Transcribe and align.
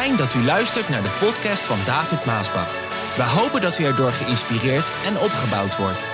Fijn 0.00 0.16
dat 0.16 0.34
u 0.34 0.44
luistert 0.44 0.88
naar 0.88 1.02
de 1.02 1.16
podcast 1.20 1.62
van 1.62 1.76
David 1.86 2.24
Maasbach. 2.24 2.70
We 3.16 3.22
hopen 3.22 3.60
dat 3.60 3.78
u 3.78 3.84
erdoor 3.84 4.12
geïnspireerd 4.12 4.90
en 5.06 5.18
opgebouwd 5.18 5.76
wordt. 5.76 6.04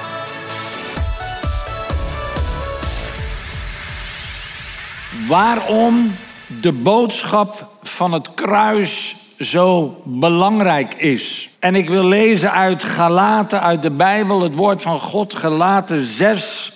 Waarom 5.28 6.12
de 6.60 6.72
boodschap 6.72 7.68
van 7.82 8.12
het 8.12 8.34
kruis 8.34 9.16
zo 9.38 9.96
belangrijk 10.04 10.94
is. 10.94 11.50
En 11.58 11.74
ik 11.74 11.88
wil 11.88 12.04
lezen 12.04 12.52
uit 12.52 12.82
Galaten, 12.82 13.62
uit 13.62 13.82
de 13.82 13.90
Bijbel, 13.90 14.40
het 14.40 14.54
woord 14.54 14.82
van 14.82 15.00
God, 15.00 15.34
Galaten 15.34 16.02
6, 16.02 16.72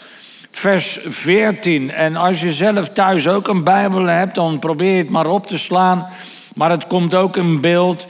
vers 0.50 0.98
14. 1.04 1.90
En 1.90 2.16
als 2.16 2.40
je 2.40 2.52
zelf 2.52 2.88
thuis 2.88 3.28
ook 3.28 3.48
een 3.48 3.64
Bijbel 3.64 4.04
hebt, 4.04 4.34
dan 4.34 4.58
probeer 4.58 4.98
het 4.98 5.10
maar 5.10 5.26
op 5.26 5.46
te 5.46 5.58
slaan. 5.58 6.08
Maar 6.54 6.70
het 6.70 6.86
komt 6.86 7.14
ook 7.14 7.36
in 7.36 7.60
beeld. 7.60 8.06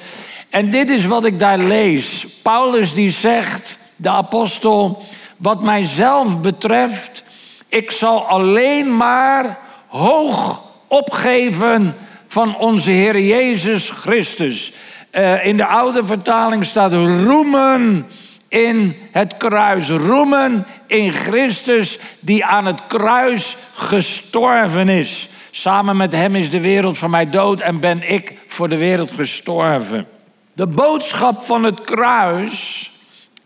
En 0.50 0.70
dit 0.70 0.90
is 0.90 1.04
wat 1.04 1.24
ik 1.24 1.38
daar 1.38 1.58
lees. 1.58 2.26
Paulus 2.42 2.94
die 2.94 3.10
zegt, 3.10 3.78
de 3.96 4.08
apostel, 4.08 5.02
wat 5.36 5.62
mijzelf 5.62 6.40
betreft, 6.40 7.22
ik 7.68 7.90
zal 7.90 8.26
alleen 8.26 8.96
maar 8.96 9.58
hoog 9.86 10.62
opgeven 10.88 11.96
van 12.26 12.56
onze 12.56 12.90
Heer 12.90 13.20
Jezus 13.20 13.90
Christus. 13.90 14.72
Uh, 15.12 15.46
in 15.46 15.56
de 15.56 15.66
oude 15.66 16.04
vertaling 16.04 16.64
staat 16.64 16.92
roemen 16.92 18.06
in 18.48 18.96
het 19.12 19.36
kruis. 19.36 19.88
Roemen 19.88 20.66
in 20.86 21.12
Christus 21.12 21.98
die 22.20 22.44
aan 22.44 22.66
het 22.66 22.86
kruis 22.86 23.56
gestorven 23.74 24.88
is. 24.88 25.28
Samen 25.56 25.96
met 25.96 26.12
hem 26.12 26.36
is 26.36 26.50
de 26.50 26.60
wereld 26.60 26.98
van 26.98 27.10
mij 27.10 27.30
dood 27.30 27.60
en 27.60 27.80
ben 27.80 28.10
ik 28.12 28.34
voor 28.46 28.68
de 28.68 28.76
wereld 28.76 29.10
gestorven. 29.10 30.06
De 30.52 30.66
boodschap 30.66 31.42
van 31.42 31.64
het 31.64 31.80
kruis 31.80 32.90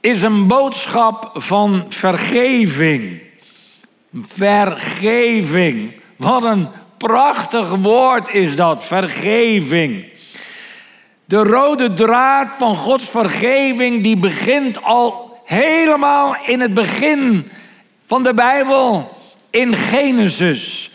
is 0.00 0.22
een 0.22 0.46
boodschap 0.46 1.30
van 1.34 1.84
vergeving. 1.88 3.22
Vergeving. 4.12 5.92
Wat 6.16 6.42
een 6.42 6.68
prachtig 6.96 7.68
woord 7.68 8.34
is 8.34 8.56
dat, 8.56 8.86
vergeving. 8.86 10.04
De 11.24 11.42
rode 11.42 11.92
draad 11.92 12.54
van 12.58 12.76
Gods 12.76 13.08
vergeving 13.08 14.02
die 14.02 14.16
begint 14.16 14.82
al 14.82 15.40
helemaal 15.44 16.36
in 16.46 16.60
het 16.60 16.74
begin 16.74 17.48
van 18.06 18.22
de 18.22 18.34
Bijbel 18.34 19.16
in 19.50 19.74
Genesis. 19.74 20.87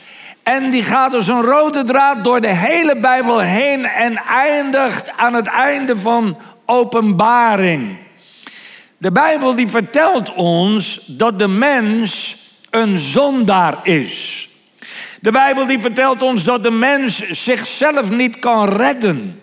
En 0.44 0.70
die 0.70 0.84
gaat 0.84 1.14
als 1.14 1.28
een 1.28 1.42
rode 1.42 1.84
draad 1.84 2.24
door 2.24 2.42
de 2.42 2.48
hele 2.48 3.00
Bijbel 3.00 3.40
heen 3.40 3.86
en 3.86 4.16
eindigt 4.18 5.12
aan 5.18 5.34
het 5.34 5.48
einde 5.48 5.98
van 5.98 6.38
Openbaring. 6.66 7.98
De 8.98 9.12
Bijbel 9.12 9.56
die 9.56 9.68
vertelt 9.68 10.34
ons 10.34 11.06
dat 11.08 11.40
de 11.40 11.48
mens 11.48 12.38
een 12.70 12.98
zondaar 12.98 13.80
is. 13.84 14.50
De 15.22 15.32
Bijbel 15.32 15.66
die 15.66 15.80
vertelt 15.80 16.22
ons 16.22 16.44
dat 16.44 16.64
de 16.64 16.72
mens 16.72 17.30
zichzelf 17.30 18.10
niet 18.10 18.40
kan 18.40 18.70
redden. 18.70 19.42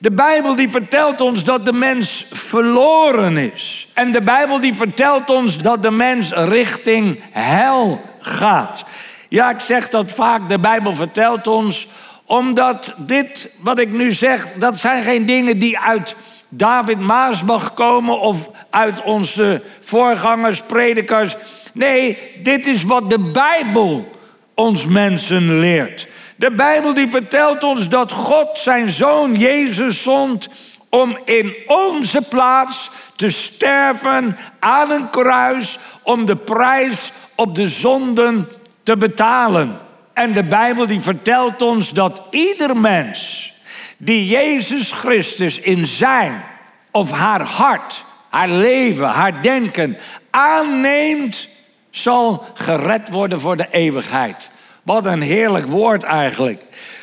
De 0.00 0.10
Bijbel 0.10 0.54
die 0.54 0.68
vertelt 0.68 1.20
ons 1.20 1.44
dat 1.44 1.64
de 1.64 1.72
mens 1.72 2.26
verloren 2.30 3.36
is. 3.36 3.88
En 3.94 4.12
de 4.12 4.22
Bijbel 4.22 4.60
die 4.60 4.74
vertelt 4.74 5.30
ons 5.30 5.58
dat 5.58 5.82
de 5.82 5.90
mens 5.90 6.30
richting 6.32 7.20
hel 7.30 8.00
gaat. 8.20 8.84
Ja, 9.28 9.50
ik 9.50 9.60
zeg 9.60 9.88
dat 9.88 10.10
vaak, 10.10 10.48
de 10.48 10.58
Bijbel 10.58 10.92
vertelt 10.92 11.46
ons, 11.46 11.86
omdat 12.24 12.94
dit 12.96 13.50
wat 13.60 13.78
ik 13.78 13.92
nu 13.92 14.10
zeg, 14.10 14.52
dat 14.52 14.78
zijn 14.78 15.02
geen 15.02 15.26
dingen 15.26 15.58
die 15.58 15.78
uit 15.78 16.16
David 16.48 17.00
Maasbach 17.00 17.74
komen 17.74 18.20
of 18.20 18.50
uit 18.70 19.02
onze 19.02 19.62
voorgangers, 19.80 20.62
predikers. 20.62 21.36
Nee, 21.72 22.18
dit 22.42 22.66
is 22.66 22.84
wat 22.84 23.10
de 23.10 23.30
Bijbel 23.32 24.10
ons 24.54 24.86
mensen 24.86 25.58
leert. 25.58 26.08
De 26.36 26.50
Bijbel 26.50 26.94
die 26.94 27.08
vertelt 27.08 27.62
ons 27.62 27.88
dat 27.88 28.12
God 28.12 28.58
zijn 28.58 28.90
zoon 28.90 29.34
Jezus 29.34 30.02
zond 30.02 30.48
om 30.88 31.18
in 31.24 31.54
onze 31.66 32.22
plaats 32.28 32.90
te 33.16 33.30
sterven 33.30 34.36
aan 34.58 34.90
een 34.90 35.10
kruis 35.10 35.78
om 36.02 36.24
de 36.24 36.36
prijs 36.36 37.12
op 37.34 37.54
de 37.54 37.68
zonden 37.68 38.48
te 38.88 38.96
betalen. 38.96 39.78
En 40.12 40.32
de 40.32 40.44
Bijbel 40.44 40.86
die 40.86 41.00
vertelt 41.00 41.62
ons 41.62 41.90
dat 41.90 42.22
ieder 42.30 42.76
mens 42.76 43.52
die 43.96 44.26
Jezus 44.26 44.92
Christus 44.92 45.58
in 45.58 45.86
zijn 45.86 46.44
of 46.90 47.10
haar 47.10 47.40
hart, 47.40 48.04
haar 48.28 48.48
leven, 48.48 49.06
haar 49.06 49.42
denken 49.42 49.96
aanneemt, 50.30 51.48
zal 51.90 52.44
gered 52.54 53.08
worden 53.08 53.40
voor 53.40 53.56
de 53.56 53.66
eeuwigheid. 53.70 54.50
Wat 54.82 55.04
een 55.04 55.22
heerlijk 55.22 55.66
woord 55.66 56.02
eigenlijk. 56.02 56.62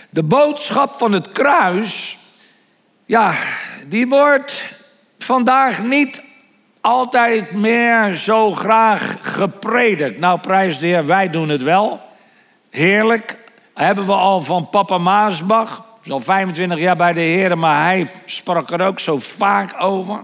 De 0.09 0.23
boodschap 0.23 0.97
van 0.97 1.11
het 1.11 1.31
kruis, 1.31 2.17
ja, 3.05 3.33
die 3.87 4.07
wordt 4.07 4.69
vandaag 5.17 5.83
niet 5.83 6.21
altijd 6.85 7.51
meer 7.51 8.13
zo 8.13 8.51
graag 8.51 9.17
gepredikt. 9.21 10.19
Nou, 10.19 10.39
prijs 10.39 10.79
de 10.79 10.87
Heer, 10.87 11.05
wij 11.05 11.29
doen 11.29 11.49
het 11.49 11.63
wel. 11.63 12.01
Heerlijk. 12.69 13.37
Hebben 13.73 14.05
we 14.05 14.13
al 14.13 14.41
van 14.41 14.69
papa 14.69 14.97
Maasbach. 14.97 15.85
Al 16.09 16.19
25 16.19 16.79
jaar 16.79 16.95
bij 16.95 17.13
de 17.13 17.19
Heer, 17.19 17.57
maar 17.57 17.83
hij 17.83 18.11
sprak 18.25 18.71
er 18.71 18.81
ook 18.81 18.99
zo 18.99 19.19
vaak 19.19 19.83
over. 19.83 20.23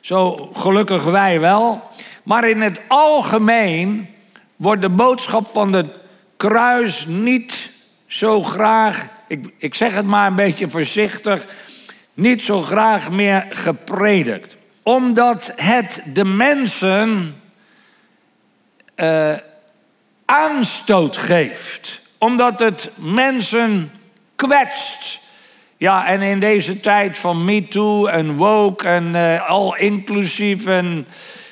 Zo 0.00 0.48
gelukkig 0.52 1.04
wij 1.04 1.40
wel. 1.40 1.82
Maar 2.22 2.48
in 2.48 2.60
het 2.60 2.80
algemeen 2.88 4.08
wordt 4.56 4.82
de 4.82 4.88
boodschap 4.88 5.48
van 5.52 5.72
het 5.72 5.90
kruis 6.36 7.06
niet 7.06 7.70
zo 8.06 8.42
graag, 8.42 9.08
ik, 9.28 9.52
ik 9.58 9.74
zeg 9.74 9.94
het 9.94 10.06
maar 10.06 10.26
een 10.26 10.34
beetje 10.34 10.70
voorzichtig, 10.70 11.46
niet 12.14 12.42
zo 12.42 12.62
graag 12.62 13.10
meer 13.10 13.46
gepredikt. 13.50 14.60
Omdat 14.82 15.52
het 15.56 16.02
de 16.04 16.24
mensen 16.24 17.40
uh, 18.96 19.32
aanstoot 20.24 21.16
geeft. 21.16 22.00
Omdat 22.18 22.58
het 22.58 22.90
mensen 22.96 23.92
kwetst. 24.36 25.20
Ja, 25.76 26.06
en 26.06 26.20
in 26.20 26.38
deze 26.38 26.80
tijd 26.80 27.18
van 27.18 27.44
MeToo 27.44 28.06
en 28.06 28.36
woke 28.36 28.88
en 28.88 29.14
uh, 29.14 29.48
al 29.48 29.76
inclusief 29.76 30.66
en 30.66 31.06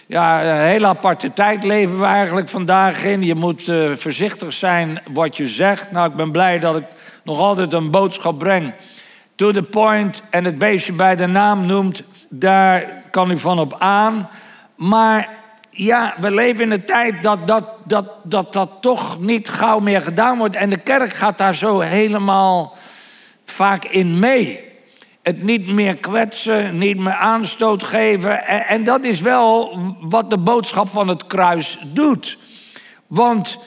ja, 0.07 0.45
een 0.45 0.67
hele 0.67 0.87
aparte 0.87 1.33
tijd 1.33 1.65
leven 1.65 1.99
we 1.99 2.05
eigenlijk 2.05 2.49
vandaag 2.49 3.05
in. 3.05 3.23
Je 3.23 3.35
moet 3.35 3.69
uh, 3.69 3.95
voorzichtig 3.95 4.53
zijn 4.53 5.01
wat 5.13 5.37
je 5.37 5.47
zegt. 5.47 5.91
Nou, 5.91 6.11
ik 6.11 6.17
ben 6.17 6.31
blij 6.31 6.59
dat 6.59 6.77
ik 6.77 6.85
nog 7.25 7.39
altijd 7.39 7.73
een 7.73 7.91
boodschap 7.91 8.39
breng. 8.39 8.73
To 9.35 9.53
the 9.53 9.63
point 9.63 10.23
en 10.31 10.45
het 10.45 10.59
beestje 10.59 10.93
bij 10.93 11.17
de 11.17 11.27
naam 11.27 11.67
noemt, 11.67 12.03
daar 12.31 13.03
kan 13.11 13.31
u 13.31 13.39
van 13.39 13.59
op 13.59 13.77
aan. 13.79 14.29
Maar 14.77 15.29
ja, 15.71 16.15
we 16.21 16.31
leven 16.31 16.65
in 16.65 16.71
een 16.71 16.85
tijd 16.85 17.23
dat 17.23 17.47
dat, 17.47 17.65
dat, 17.85 18.07
dat 18.23 18.53
dat 18.53 18.71
toch 18.81 19.21
niet 19.21 19.49
gauw 19.49 19.79
meer 19.79 20.03
gedaan 20.03 20.39
wordt. 20.39 20.55
En 20.55 20.71
de 20.71 20.81
kerk 20.81 21.13
gaat 21.13 21.39
daar 21.39 21.55
zo 21.55 21.81
helemaal 21.81 22.77
vaak 23.45 23.85
in 23.85 24.19
mee 24.19 24.69
het 25.23 25.43
niet 25.43 25.67
meer 25.67 25.97
kwetsen, 25.97 26.79
niet 26.79 26.99
meer 26.99 27.15
aanstoot 27.15 27.83
geven. 27.83 28.47
En, 28.47 28.67
en, 28.67 28.85
dat 28.85 29.05
is 29.05 29.21
wel 29.21 29.79
wat 30.01 30.31
de 30.31 30.39
boodschap 30.39 30.89
van 30.89 31.09
het 31.09 31.27
kruis 31.27 31.79
doet. 31.93 32.39
Want 33.07 33.59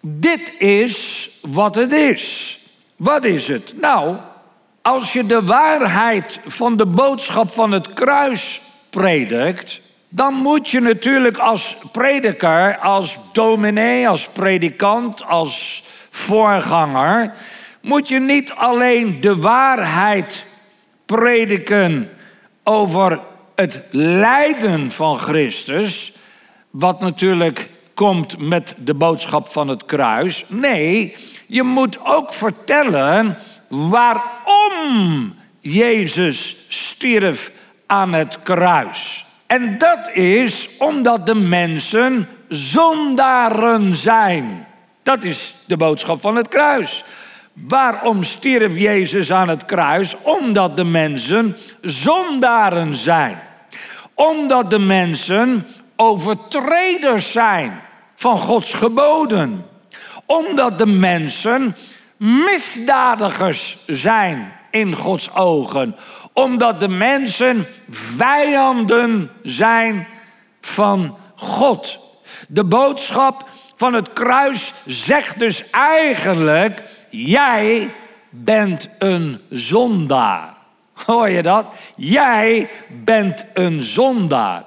dit 0.00 0.52
is 0.58 1.28
wat 1.42 1.74
het 1.74 1.92
is. 1.92 2.56
Wat 2.96 3.24
is 3.24 3.48
het? 3.48 3.74
Nou, 3.80 4.16
als 4.88 5.12
je 5.12 5.26
de 5.26 5.42
waarheid 5.42 6.40
van 6.46 6.76
de 6.76 6.86
boodschap 6.86 7.50
van 7.50 7.72
het 7.72 7.92
kruis 7.92 8.60
predikt, 8.90 9.80
dan 10.08 10.34
moet 10.34 10.68
je 10.68 10.80
natuurlijk 10.80 11.38
als 11.38 11.76
prediker, 11.92 12.78
als 12.78 13.18
dominee, 13.32 14.08
als 14.08 14.28
predikant, 14.32 15.24
als 15.24 15.82
voorganger, 16.10 17.34
moet 17.80 18.08
je 18.08 18.20
niet 18.20 18.52
alleen 18.52 19.20
de 19.20 19.36
waarheid 19.36 20.44
prediken 21.06 22.10
over 22.64 23.20
het 23.54 23.82
lijden 23.90 24.90
van 24.90 25.18
Christus, 25.18 26.12
wat 26.70 27.00
natuurlijk 27.00 27.70
komt 27.94 28.48
met 28.48 28.74
de 28.76 28.94
boodschap 28.94 29.48
van 29.48 29.68
het 29.68 29.84
kruis. 29.84 30.44
Nee, 30.46 31.14
je 31.46 31.62
moet 31.62 31.98
ook 32.04 32.32
vertellen 32.32 33.38
waarom 33.68 35.34
Jezus 35.60 36.56
stierf 36.68 37.50
aan 37.86 38.12
het 38.12 38.42
kruis. 38.42 39.26
En 39.46 39.78
dat 39.78 40.10
is 40.12 40.68
omdat 40.78 41.26
de 41.26 41.34
mensen 41.34 42.28
zondaren 42.48 43.94
zijn. 43.94 44.66
Dat 45.02 45.24
is 45.24 45.54
de 45.66 45.76
boodschap 45.76 46.20
van 46.20 46.36
het 46.36 46.48
kruis. 46.48 47.04
Waarom 47.52 48.22
stierf 48.22 48.76
Jezus 48.76 49.32
aan 49.32 49.48
het 49.48 49.64
kruis? 49.64 50.14
Omdat 50.22 50.76
de 50.76 50.84
mensen 50.84 51.56
zondaren 51.80 52.94
zijn. 52.94 53.38
Omdat 54.14 54.70
de 54.70 54.78
mensen 54.78 55.66
overtreders 55.96 57.32
zijn 57.32 57.80
van 58.14 58.38
Gods 58.38 58.72
geboden. 58.72 59.66
Omdat 60.26 60.78
de 60.78 60.86
mensen 60.86 61.76
misdadigers 62.18 63.76
zijn 63.86 64.52
in 64.70 64.94
Gods 64.94 65.34
ogen. 65.34 65.96
Omdat 66.32 66.80
de 66.80 66.88
mensen 66.88 67.66
vijanden 67.90 69.30
zijn 69.42 70.06
van 70.60 71.18
God. 71.36 71.98
De 72.48 72.64
boodschap 72.64 73.48
van 73.76 73.92
het 73.92 74.12
kruis 74.12 74.72
zegt 74.86 75.38
dus 75.38 75.70
eigenlijk: 75.70 76.82
jij 77.10 77.94
bent 78.30 78.88
een 78.98 79.40
zondaar. 79.48 80.56
Hoor 81.06 81.28
je 81.28 81.42
dat? 81.42 81.66
Jij 81.96 82.70
bent 82.88 83.44
een 83.54 83.82
zondaar. 83.82 84.64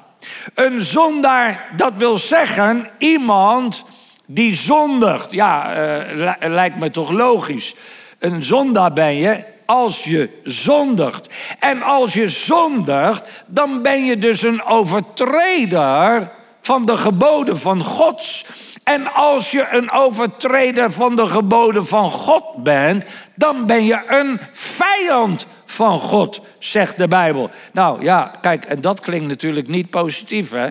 Een 0.53 0.79
zondaar, 0.79 1.69
dat 1.75 1.93
wil 1.93 2.17
zeggen 2.17 2.89
iemand 2.97 3.85
die 4.25 4.55
zondigt. 4.55 5.31
Ja, 5.31 5.77
uh, 6.13 6.33
lijkt 6.39 6.79
me 6.79 6.89
toch 6.89 7.11
logisch. 7.11 7.75
Een 8.19 8.43
zondaar 8.43 8.93
ben 8.93 9.15
je 9.15 9.43
als 9.65 10.03
je 10.03 10.29
zondigt. 10.43 11.33
En 11.59 11.81
als 11.81 12.13
je 12.13 12.27
zondigt, 12.27 13.43
dan 13.45 13.81
ben 13.81 14.05
je 14.05 14.17
dus 14.17 14.41
een 14.41 14.63
overtreder 14.63 16.31
van 16.61 16.85
de 16.85 16.97
geboden 16.97 17.59
van 17.59 17.83
God. 17.83 18.43
En 18.83 19.13
als 19.13 19.51
je 19.51 19.67
een 19.71 19.91
overtreder 19.91 20.91
van 20.91 21.15
de 21.15 21.25
geboden 21.25 21.85
van 21.85 22.11
God 22.11 22.63
bent, 22.63 23.05
dan 23.35 23.65
ben 23.65 23.85
je 23.85 24.03
een 24.07 24.39
vijand 24.51 25.47
van 25.65 25.99
God, 25.99 26.41
zegt 26.59 26.97
de 26.97 27.07
Bijbel. 27.07 27.49
Nou 27.73 28.03
ja, 28.03 28.31
kijk, 28.41 28.65
en 28.65 28.81
dat 28.81 28.99
klinkt 28.99 29.27
natuurlijk 29.27 29.67
niet 29.67 29.89
positief, 29.89 30.51
hè? 30.51 30.69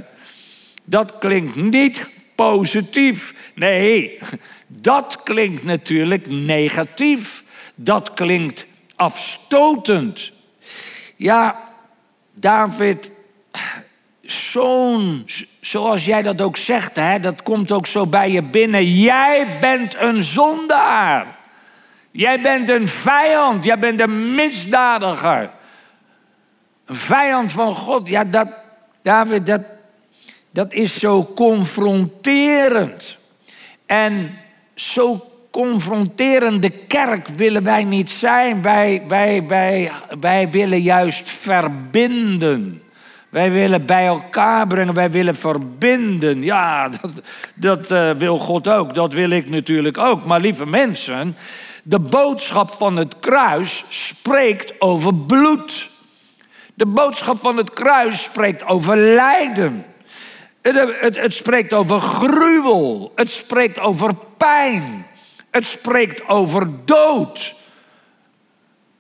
Dat 0.85 1.19
klinkt 1.19 1.57
niet 1.57 2.11
positief. 2.41 3.35
Nee, 3.55 4.19
dat 4.67 5.23
klinkt 5.23 5.65
natuurlijk 5.65 6.31
negatief. 6.31 7.45
Dat 7.75 8.15
klinkt 8.15 8.67
afstotend. 8.97 10.33
Ja, 11.17 11.61
David, 12.35 13.13
zo'n, 14.23 15.27
zoals 15.61 16.05
jij 16.05 16.23
dat 16.23 16.41
ook 16.41 16.57
zegt, 16.57 16.97
hè, 16.97 17.19
dat 17.19 17.43
komt 17.43 17.73
ook 17.73 17.87
zo 17.87 18.07
bij 18.07 18.31
je 18.31 18.43
binnen. 18.43 18.95
Jij 19.01 19.59
bent 19.61 19.97
een 19.97 20.23
zondaar. 20.23 21.39
Jij 22.11 22.41
bent 22.41 22.69
een 22.69 22.89
vijand. 22.89 23.65
Jij 23.65 23.79
bent 23.79 24.01
een 24.01 24.35
misdadiger. 24.35 25.51
Een 26.87 26.97
vijand 26.97 27.53
van 27.53 27.75
God. 27.75 28.09
Ja, 28.09 28.25
dat, 28.25 28.49
David, 29.03 29.47
dat, 29.47 29.63
dat 30.51 30.73
is 30.73 30.99
zo 30.99 31.31
confronterend. 31.35 33.19
En 33.87 34.39
zo 34.75 35.31
confronterende 35.51 36.71
kerk 36.71 37.29
willen 37.29 37.63
wij 37.63 37.85
niet 37.85 38.11
zijn. 38.11 38.63
Wij, 38.63 39.03
wij, 39.09 39.47
wij, 39.47 39.91
wij 40.21 40.51
willen 40.51 40.81
juist 40.83 41.29
verbinden. 41.29 42.83
Wij 43.29 43.53
willen 43.53 43.87
bij 43.87 44.07
elkaar 44.07 44.67
brengen, 44.67 44.95
wij 44.95 45.11
willen 45.11 45.35
verbinden. 45.35 46.43
Ja, 46.43 46.89
dat, 46.89 47.13
dat 47.55 47.91
uh, 47.91 48.11
wil 48.11 48.39
God 48.39 48.69
ook, 48.69 48.95
dat 48.95 49.13
wil 49.13 49.31
ik 49.31 49.51
natuurlijk 49.51 49.99
ook. 49.99 50.25
Maar 50.25 50.41
lieve 50.41 50.67
mensen, 50.67 51.37
de 51.83 52.01
boodschap 52.01 52.71
van 52.71 52.97
het 52.97 53.19
kruis 53.19 53.85
spreekt 53.89 54.81
over 54.81 55.15
bloed. 55.15 55.91
De 56.75 56.87
boodschap 56.87 57.39
van 57.39 57.57
het 57.57 57.73
kruis 57.73 58.23
spreekt 58.23 58.67
over 58.67 58.97
lijden. 58.97 59.85
Het, 60.63 61.17
het, 61.17 61.35
spreekt 61.35 61.73
over 61.73 62.01
gruwel. 62.01 63.13
Het 63.15 63.31
spreekt 63.31 63.79
over 63.79 64.15
pijn. 64.37 65.07
Het 65.51 65.67
spreekt 65.67 66.29
over 66.29 66.69
dood. 66.85 67.55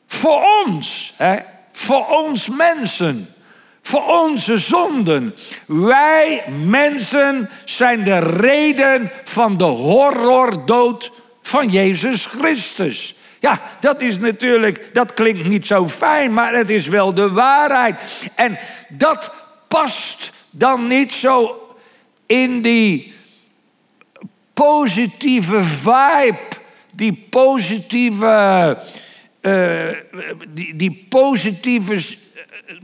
Voor 0.06 0.42
ons, 0.64 1.14
hè? 1.16 1.36
voor 1.72 2.06
ons 2.06 2.48
mensen 2.48 3.34
voor 3.82 4.06
onze 4.06 4.58
zonden. 4.58 5.34
Wij 5.66 6.44
mensen 6.66 7.50
zijn 7.64 8.04
de 8.04 8.18
reden 8.18 9.10
van 9.24 9.56
de 9.56 9.64
horrordood 9.64 11.12
van 11.42 11.68
Jezus 11.68 12.26
Christus. 12.26 13.14
Ja, 13.38 13.60
dat 13.80 14.00
is 14.00 14.18
natuurlijk, 14.18 14.94
dat 14.94 15.14
klinkt 15.14 15.48
niet 15.48 15.66
zo 15.66 15.88
fijn, 15.88 16.32
maar 16.32 16.54
het 16.54 16.70
is 16.70 16.86
wel 16.86 17.14
de 17.14 17.30
waarheid. 17.30 17.96
En 18.34 18.58
dat 18.88 19.32
past 19.68 20.32
dan 20.50 20.86
niet 20.86 21.12
zo 21.12 21.60
in 22.26 22.62
die 22.62 23.14
positieve 24.54 25.62
vibe, 25.62 26.48
die 26.94 27.26
positieve, 27.30 28.78
uh, 29.40 29.88
die, 30.48 30.76
die 30.76 31.06
positieve 31.08 32.18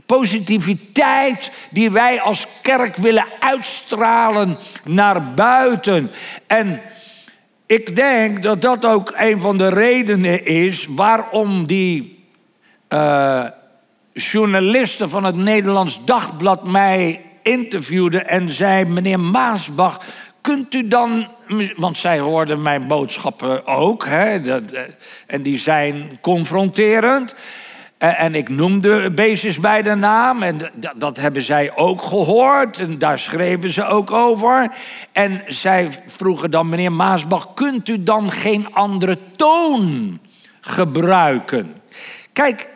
positiviteit 0.05 1.51
die 1.69 1.91
wij 1.91 2.21
als 2.21 2.47
kerk 2.61 2.95
willen 2.95 3.25
uitstralen 3.39 4.57
naar 4.83 5.33
buiten. 5.33 6.11
En 6.47 6.81
ik 7.65 7.95
denk 7.95 8.43
dat 8.43 8.61
dat 8.61 8.85
ook 8.85 9.13
een 9.15 9.39
van 9.39 9.57
de 9.57 9.67
redenen 9.67 10.45
is 10.45 10.87
waarom 10.89 11.65
die 11.65 12.25
uh, 12.89 13.45
journalisten 14.13 15.09
van 15.09 15.23
het 15.23 15.35
Nederlands 15.35 15.99
Dagblad 16.05 16.67
mij 16.67 17.21
interviewden 17.47 18.27
en 18.27 18.49
zei: 18.51 18.85
Meneer 18.85 19.19
Maasbach, 19.19 19.99
kunt 20.41 20.73
u 20.73 20.87
dan. 20.87 21.27
Want 21.75 21.97
zij 21.97 22.19
hoorden 22.19 22.61
mijn 22.61 22.87
boodschappen 22.87 23.67
ook, 23.67 24.05
hè, 24.05 24.41
dat, 24.41 24.71
eh, 24.71 24.81
en 25.27 25.41
die 25.41 25.57
zijn 25.57 26.17
confronterend. 26.21 27.35
En 27.97 28.35
ik 28.35 28.49
noemde 28.49 29.11
beestjes 29.11 29.59
bij 29.59 29.81
de 29.81 29.95
naam 29.95 30.43
en 30.43 30.57
dat 30.95 31.17
hebben 31.17 31.41
zij 31.41 31.75
ook 31.75 32.01
gehoord 32.01 32.79
en 32.79 32.97
daar 32.97 33.19
schreven 33.19 33.69
ze 33.69 33.85
ook 33.85 34.11
over. 34.11 34.71
En 35.11 35.43
zij 35.47 35.89
vroegen 36.05 36.51
dan, 36.51 36.69
meneer 36.69 36.91
Maasbach, 36.91 37.53
kunt 37.53 37.89
u 37.89 38.03
dan 38.03 38.31
geen 38.31 38.73
andere 38.73 39.17
toon 39.35 40.19
gebruiken? 40.61 41.73
Kijk, 42.33 42.69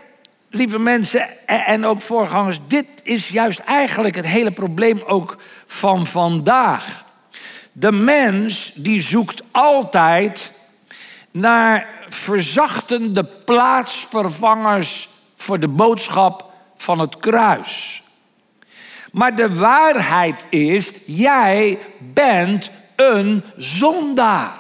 lieve 0.51 0.79
mensen 0.79 1.47
en 1.47 1.85
ook 1.85 2.01
voorgangers, 2.01 2.59
dit 2.67 2.85
is 3.03 3.27
juist 3.27 3.59
eigenlijk 3.59 4.15
het 4.15 4.25
hele 4.25 4.51
probleem 4.51 5.01
ook 5.05 5.37
van 5.65 6.07
vandaag. 6.07 7.03
De 7.71 7.91
mens 7.91 8.71
die 8.75 9.01
zoekt 9.01 9.43
altijd 9.51 10.51
naar 11.31 11.87
verzachtende 12.07 13.25
plaatsvervangers 13.25 15.09
voor 15.35 15.59
de 15.59 15.67
boodschap 15.67 16.51
van 16.75 16.99
het 16.99 17.17
kruis. 17.17 18.03
Maar 19.11 19.35
de 19.35 19.55
waarheid 19.55 20.45
is, 20.49 20.91
jij 21.05 21.79
bent 21.99 22.71
een 22.95 23.43
zondaar. 23.57 24.53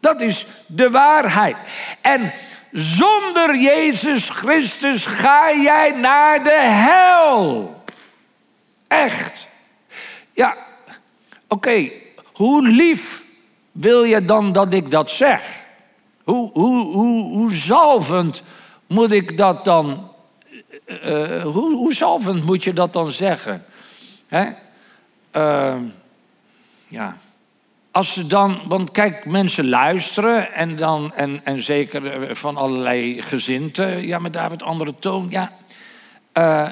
Dat 0.00 0.20
is 0.20 0.46
de 0.66 0.90
waarheid. 0.90 1.56
En 2.00 2.32
zonder 2.72 3.56
Jezus 3.56 4.28
Christus 4.28 5.06
ga 5.06 5.52
jij 5.52 5.90
naar 5.90 6.42
de 6.42 6.60
hel. 6.60 7.74
Echt. 8.88 9.46
Ja, 10.32 10.56
oké. 11.48 11.90
Hoe 12.32 12.68
lief 12.68 13.22
wil 13.72 14.04
je 14.04 14.24
dan 14.24 14.52
dat 14.52 14.72
ik 14.72 14.90
dat 14.90 15.10
zeg? 15.10 15.66
Hoe, 16.24 16.50
hoe, 16.52 16.84
hoe, 16.84 17.22
hoe 17.22 17.54
zalvend 17.54 18.42
moet 18.86 19.12
ik 19.12 19.36
dat 19.36 19.64
dan 19.64 20.12
uh, 20.86 21.42
hoe, 21.42 21.76
hoe 21.76 21.94
zalvend 21.94 22.44
moet 22.44 22.64
je 22.64 22.72
dat 22.72 22.92
dan 22.92 23.12
zeggen? 23.12 23.64
Hè? 24.26 24.48
Uh, 25.36 25.76
ja. 26.88 27.16
Als 27.90 28.12
ze 28.12 28.26
dan, 28.26 28.60
want 28.68 28.90
kijk, 28.90 29.24
mensen 29.24 29.68
luisteren 29.68 30.52
en 30.52 30.76
dan, 30.76 31.14
en, 31.14 31.40
en 31.44 31.62
zeker 31.62 32.06
eh, 32.06 32.34
van 32.34 32.56
allerlei 32.56 33.22
gezinten, 33.22 34.06
ja, 34.06 34.18
met 34.18 34.32
David, 34.32 34.62
andere 34.62 34.94
toon, 34.98 35.26
ja. 35.30 35.52
Uh, 36.38 36.68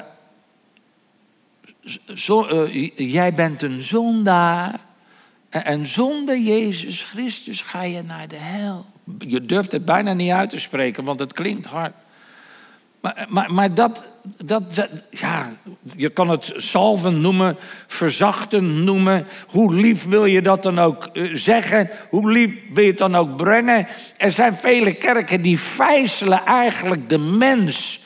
zo, 2.15 2.67
jij 2.95 3.33
bent 3.33 3.63
een 3.63 3.81
zondaar. 3.81 4.79
En 5.49 5.85
zonder 5.85 6.37
Jezus 6.37 7.03
Christus 7.03 7.61
ga 7.61 7.83
je 7.83 8.03
naar 8.03 8.27
de 8.27 8.37
hel. 8.37 8.85
Je 9.17 9.45
durft 9.45 9.71
het 9.71 9.85
bijna 9.85 10.13
niet 10.13 10.31
uit 10.31 10.49
te 10.49 10.59
spreken, 10.59 11.03
want 11.03 11.19
het 11.19 11.33
klinkt 11.33 11.65
hard. 11.65 11.93
Maar, 12.99 13.25
maar, 13.29 13.53
maar 13.53 13.73
dat, 13.73 14.03
dat, 14.45 14.87
ja, 15.09 15.53
je 15.95 16.09
kan 16.09 16.29
het 16.29 16.53
salven 16.55 17.21
noemen, 17.21 17.57
verzachten 17.87 18.83
noemen. 18.83 19.27
Hoe 19.47 19.73
lief 19.73 20.05
wil 20.05 20.25
je 20.25 20.41
dat 20.41 20.63
dan 20.63 20.79
ook 20.79 21.05
eh, 21.05 21.29
zeggen? 21.33 21.89
Hoe 22.09 22.31
lief 22.31 22.57
wil 22.73 22.83
je 22.83 22.89
het 22.89 22.97
dan 22.97 23.15
ook 23.15 23.35
brengen? 23.35 23.87
Er 24.17 24.31
zijn 24.31 24.57
vele 24.57 24.93
kerken 24.93 25.41
die 25.41 25.59
vijzelen 25.59 26.45
eigenlijk 26.45 27.09
de 27.09 27.17
mens 27.17 28.05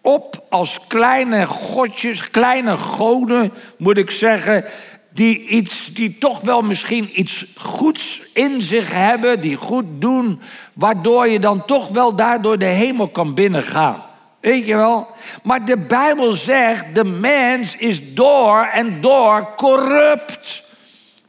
op 0.00 0.44
als 0.48 0.78
kleine 0.86 1.46
godjes, 1.46 2.30
kleine 2.30 2.76
goden, 2.76 3.52
moet 3.78 3.98
ik 3.98 4.10
zeggen. 4.10 4.64
Die, 5.12 5.46
iets, 5.46 5.86
die 5.94 6.18
toch 6.18 6.40
wel 6.40 6.62
misschien 6.62 7.20
iets 7.20 7.44
goeds 7.56 8.22
in 8.34 8.62
zich 8.62 8.92
hebben, 8.92 9.40
die 9.40 9.56
goed 9.56 9.84
doen, 9.88 10.40
waardoor 10.72 11.28
je 11.28 11.38
dan 11.38 11.64
toch 11.64 11.88
wel 11.88 12.14
daardoor 12.14 12.58
de 12.58 12.64
hemel 12.64 13.08
kan 13.08 13.34
binnengaan. 13.34 14.08
Weet 14.40 14.66
je 14.66 14.76
wel? 14.76 15.08
Maar 15.42 15.64
de 15.64 15.76
Bijbel 15.78 16.32
zegt, 16.32 16.94
de 16.94 17.04
mens 17.04 17.76
is 17.76 18.14
door 18.14 18.68
en 18.72 19.00
door 19.00 19.54
corrupt. 19.56 20.62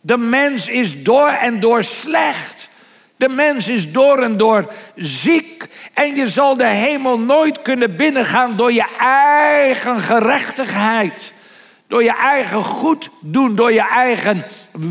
De 0.01 0.18
mens 0.18 0.68
is 0.68 1.03
door 1.03 1.30
en 1.30 1.60
door 1.60 1.84
slecht. 1.84 2.70
De 3.15 3.30
mens 3.30 3.68
is 3.68 3.91
door 3.91 4.18
en 4.18 4.38
door 4.38 4.74
ziek. 4.96 5.68
En 5.94 6.15
je 6.15 6.27
zal 6.27 6.58
de 6.58 6.68
hemel 6.68 7.20
nooit 7.20 7.62
kunnen 7.62 7.96
binnengaan 7.96 8.56
door 8.56 8.74
je 8.74 8.86
eigen 9.00 10.00
gerechtigheid. 10.00 11.34
Door 11.88 12.03
je 12.03 12.15
eigen 12.15 12.63
goed 12.63 13.10
doen, 13.20 13.56
door 13.56 13.74
je 13.74 13.88
eigen 13.89 14.46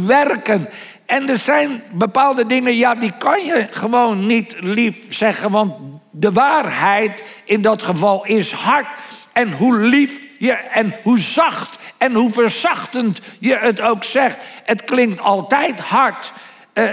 werken. 0.06 0.68
En 1.06 1.28
er 1.28 1.38
zijn 1.38 1.82
bepaalde 1.92 2.46
dingen, 2.46 2.76
ja, 2.76 2.94
die 2.94 3.12
kan 3.18 3.44
je 3.44 3.66
gewoon 3.70 4.26
niet 4.26 4.56
lief 4.60 4.96
zeggen, 5.08 5.50
want 5.50 5.72
de 6.10 6.32
waarheid 6.32 7.42
in 7.44 7.62
dat 7.62 7.82
geval 7.82 8.24
is 8.24 8.52
hard. 8.52 8.86
En 9.32 9.52
hoe 9.52 9.78
lief 9.78 10.20
je 10.38 10.52
en 10.52 10.96
hoe 11.02 11.18
zacht 11.18 11.78
en 11.98 12.12
hoe 12.12 12.32
verzachtend 12.32 13.20
je 13.38 13.56
het 13.56 13.80
ook 13.80 14.04
zegt, 14.04 14.44
het 14.64 14.84
klinkt 14.84 15.20
altijd 15.20 15.80
hard. 15.80 16.32
Uh, 16.74 16.90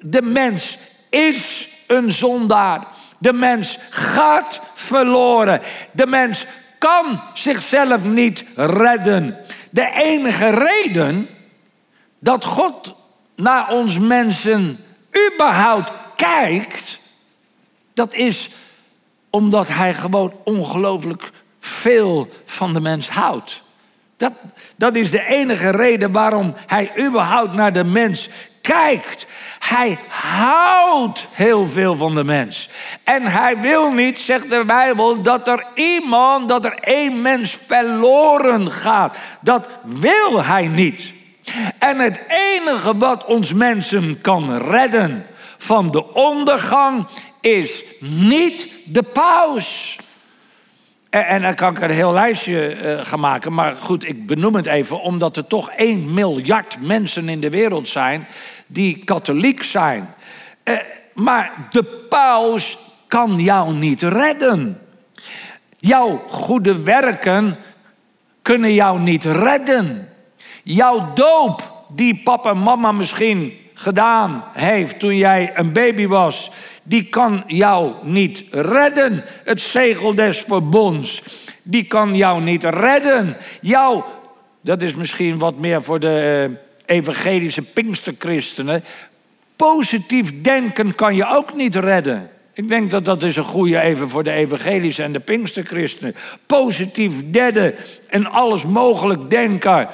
de 0.00 0.22
mens 0.22 0.78
is 1.10 1.68
een 1.86 2.10
zondaar. 2.10 2.86
De 3.18 3.32
mens 3.32 3.78
gaat 3.90 4.60
verloren. 4.74 5.60
De 5.92 6.06
mens 6.06 6.46
kan 6.78 7.22
zichzelf 7.32 8.04
niet 8.04 8.44
redden. 8.56 9.38
De 9.70 9.90
enige 9.94 10.48
reden 10.50 11.28
dat 12.18 12.44
God 12.44 12.94
naar 13.36 13.70
ons 13.70 13.98
mensen 13.98 14.78
überhaupt 15.32 15.92
kijkt, 16.16 17.00
dat 18.02 18.14
is 18.14 18.48
omdat 19.30 19.68
Hij 19.68 19.94
gewoon 19.94 20.32
ongelooflijk 20.44 21.30
veel 21.58 22.28
van 22.44 22.72
de 22.72 22.80
mens 22.80 23.08
houdt. 23.08 23.62
Dat, 24.16 24.32
dat 24.76 24.96
is 24.96 25.10
de 25.10 25.24
enige 25.24 25.70
reden 25.70 26.12
waarom 26.12 26.54
Hij 26.66 26.92
überhaupt 27.06 27.54
naar 27.54 27.72
de 27.72 27.84
mens 27.84 28.28
kijkt. 28.60 29.26
Hij 29.58 29.98
houdt 30.08 31.28
heel 31.30 31.66
veel 31.66 31.96
van 31.96 32.14
de 32.14 32.24
mens. 32.24 32.68
En 33.04 33.22
hij 33.26 33.56
wil 33.56 33.92
niet, 33.92 34.18
zegt 34.18 34.50
de 34.50 34.64
Bijbel, 34.66 35.22
dat 35.22 35.48
er 35.48 35.66
iemand, 35.74 36.48
dat 36.48 36.64
er 36.64 36.78
één 36.80 37.22
mens 37.22 37.58
verloren 37.66 38.70
gaat. 38.70 39.18
Dat 39.40 39.68
wil 39.82 40.44
hij 40.44 40.66
niet. 40.66 41.12
En 41.78 41.98
het 41.98 42.20
enige 42.28 42.96
wat 42.96 43.24
ons 43.24 43.52
mensen 43.52 44.20
kan 44.20 44.58
redden 44.58 45.26
van 45.62 45.90
de 45.90 46.12
ondergang 46.12 47.06
is 47.40 47.84
niet 47.98 48.68
de 48.84 49.02
paus. 49.02 49.98
En, 51.10 51.26
en 51.26 51.42
dan 51.42 51.54
kan 51.54 51.70
ik 51.70 51.82
er 51.82 51.90
een 51.90 51.96
heel 51.96 52.12
lijstje 52.12 52.76
uh, 52.76 53.04
gaan 53.04 53.20
maken. 53.20 53.52
Maar 53.52 53.74
goed, 53.74 54.08
ik 54.08 54.26
benoem 54.26 54.54
het 54.54 54.66
even 54.66 55.00
omdat 55.00 55.36
er 55.36 55.46
toch 55.46 55.70
1 55.70 56.14
miljard 56.14 56.76
mensen 56.80 57.28
in 57.28 57.40
de 57.40 57.50
wereld 57.50 57.88
zijn 57.88 58.26
die 58.66 59.04
katholiek 59.04 59.62
zijn. 59.62 60.14
Uh, 60.64 60.76
maar 61.14 61.68
de 61.70 61.84
paus 62.08 62.78
kan 63.08 63.38
jou 63.38 63.74
niet 63.74 64.02
redden. 64.02 64.80
Jouw 65.78 66.22
goede 66.28 66.82
werken 66.82 67.58
kunnen 68.42 68.74
jou 68.74 69.00
niet 69.00 69.24
redden. 69.24 70.08
Jouw 70.62 71.12
doop, 71.14 71.84
die 71.88 72.20
papa 72.24 72.50
en 72.50 72.58
mama 72.58 72.92
misschien 72.92 73.60
gedaan 73.82 74.44
heeft 74.52 74.98
toen 74.98 75.16
jij 75.16 75.50
een 75.54 75.72
baby 75.72 76.06
was, 76.06 76.50
die 76.82 77.04
kan 77.04 77.44
jou 77.46 77.92
niet 78.02 78.44
redden. 78.50 79.24
Het 79.44 79.60
zegel 79.60 80.14
des 80.14 80.38
verbonds, 80.38 81.22
die 81.62 81.84
kan 81.84 82.16
jou 82.16 82.42
niet 82.42 82.64
redden. 82.64 83.36
Jou, 83.60 84.02
dat 84.60 84.82
is 84.82 84.94
misschien 84.94 85.38
wat 85.38 85.58
meer 85.58 85.82
voor 85.82 86.00
de 86.00 86.48
eh, 86.86 86.96
evangelische 86.96 87.62
pinksterchristenen. 87.62 88.84
Positief 89.56 90.42
denken 90.42 90.94
kan 90.94 91.14
je 91.14 91.26
ook 91.26 91.54
niet 91.54 91.76
redden. 91.76 92.30
Ik 92.54 92.68
denk 92.68 92.90
dat 92.90 93.04
dat 93.04 93.22
is 93.22 93.36
een 93.36 93.44
goede 93.44 93.80
even 93.80 94.08
voor 94.08 94.22
de 94.22 94.32
evangelische 94.32 95.02
en 95.02 95.12
de 95.12 95.20
pinksterchristenen. 95.20 96.14
Positief 96.46 97.30
denken 97.30 97.74
en 98.08 98.30
alles 98.30 98.62
mogelijk 98.62 99.30
denken 99.30 99.88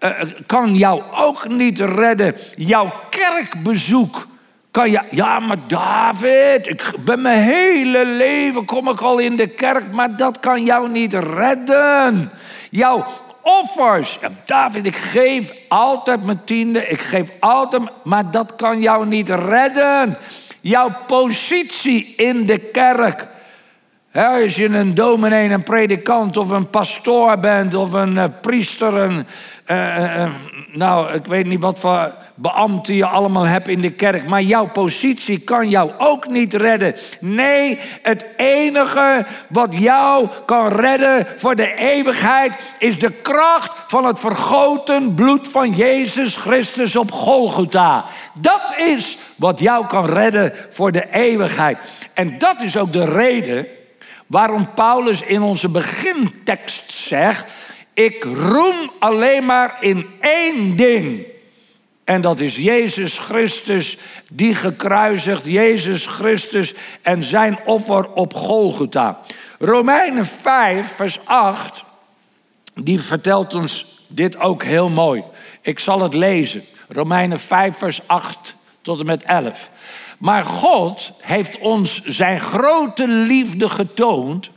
uh, 0.00 0.10
kan 0.46 0.74
jou 0.74 1.02
ook 1.14 1.48
niet 1.48 1.78
redden. 1.78 2.34
Jouw 2.56 2.92
kerkbezoek 3.10 4.26
kan 4.70 4.90
je. 4.90 5.00
Ja, 5.10 5.38
maar 5.38 5.68
David, 5.68 6.66
ik 6.66 6.92
ben 7.04 7.22
mijn 7.22 7.42
hele 7.42 8.04
leven 8.04 8.64
kom 8.64 8.88
ik 8.88 9.00
al 9.00 9.18
in 9.18 9.36
de 9.36 9.46
kerk, 9.46 9.92
maar 9.92 10.16
dat 10.16 10.40
kan 10.40 10.64
jou 10.64 10.88
niet 10.88 11.14
redden. 11.14 12.30
Jouw 12.70 13.04
offers. 13.42 14.18
David, 14.44 14.86
ik 14.86 14.96
geef 14.96 15.52
altijd 15.68 16.24
mijn 16.24 16.44
tiende, 16.44 16.86
ik 16.86 17.00
geef 17.00 17.28
altijd, 17.40 17.82
maar 18.04 18.30
dat 18.30 18.56
kan 18.56 18.80
jou 18.80 19.06
niet 19.06 19.28
redden. 19.28 20.16
Jouw 20.60 20.96
positie 21.06 22.14
in 22.16 22.46
de 22.46 22.58
kerk. 22.58 23.26
Als 24.12 24.56
je 24.56 24.64
een 24.64 24.94
dominee, 24.94 25.50
een 25.50 25.62
predikant 25.62 26.36
of 26.36 26.50
een 26.50 26.70
pastoor 26.70 27.38
bent 27.38 27.74
of 27.74 27.92
een 27.92 28.14
uh, 28.14 28.24
priester, 28.40 28.94
een, 28.94 29.26
uh, 29.66 29.96
uh, 29.96 30.30
nou, 30.72 31.12
ik 31.12 31.26
weet 31.26 31.46
niet 31.46 31.60
wat 31.60 31.78
voor 31.78 32.12
beambten 32.34 32.94
je 32.94 33.06
allemaal 33.06 33.46
hebt 33.46 33.68
in 33.68 33.80
de 33.80 33.90
kerk, 33.90 34.28
maar 34.28 34.42
jouw 34.42 34.66
positie 34.66 35.38
kan 35.38 35.68
jou 35.68 35.90
ook 35.98 36.28
niet 36.28 36.54
redden. 36.54 36.94
Nee, 37.20 37.78
het 38.02 38.26
enige 38.36 39.26
wat 39.48 39.78
jou 39.78 40.28
kan 40.44 40.68
redden 40.68 41.26
voor 41.36 41.54
de 41.54 41.74
eeuwigheid 41.74 42.74
is 42.78 42.98
de 42.98 43.10
kracht 43.10 43.72
van 43.86 44.06
het 44.06 44.18
vergoten 44.18 45.14
bloed 45.14 45.48
van 45.48 45.70
Jezus 45.70 46.36
Christus 46.36 46.96
op 46.96 47.12
Golgotha. 47.12 48.04
Dat 48.34 48.74
is 48.76 49.18
wat 49.36 49.60
jou 49.60 49.86
kan 49.86 50.06
redden 50.06 50.52
voor 50.68 50.92
de 50.92 51.10
eeuwigheid. 51.10 51.78
En 52.14 52.38
dat 52.38 52.62
is 52.62 52.76
ook 52.76 52.92
de 52.92 53.04
reden 53.04 53.66
waarom 54.30 54.72
Paulus 54.74 55.22
in 55.22 55.42
onze 55.42 55.68
begintekst 55.68 56.92
zegt 56.92 57.52
ik 57.94 58.24
roem 58.24 58.90
alleen 58.98 59.44
maar 59.44 59.76
in 59.80 60.06
één 60.20 60.76
ding. 60.76 61.26
En 62.04 62.20
dat 62.20 62.40
is 62.40 62.56
Jezus 62.56 63.18
Christus, 63.18 63.98
die 64.28 64.54
gekruisigd, 64.54 65.44
Jezus 65.44 66.06
Christus 66.06 66.74
en 67.02 67.24
zijn 67.24 67.58
offer 67.64 68.12
op 68.12 68.34
Golgotha. 68.34 69.20
Romeinen 69.58 70.26
5, 70.26 70.88
vers 70.88 71.18
8, 71.24 71.84
die 72.74 73.00
vertelt 73.00 73.54
ons 73.54 74.04
dit 74.08 74.38
ook 74.38 74.62
heel 74.62 74.88
mooi. 74.88 75.24
Ik 75.62 75.78
zal 75.78 76.00
het 76.00 76.14
lezen. 76.14 76.64
Romeinen 76.88 77.40
5, 77.40 77.76
vers 77.76 78.00
8 78.06 78.56
tot 78.82 79.00
en 79.00 79.06
met 79.06 79.22
11. 79.22 79.70
Maar 80.20 80.44
God 80.44 81.12
heeft 81.20 81.58
ons 81.58 82.00
zijn 82.04 82.40
grote 82.40 83.08
liefde 83.08 83.68
getoond 83.68 84.50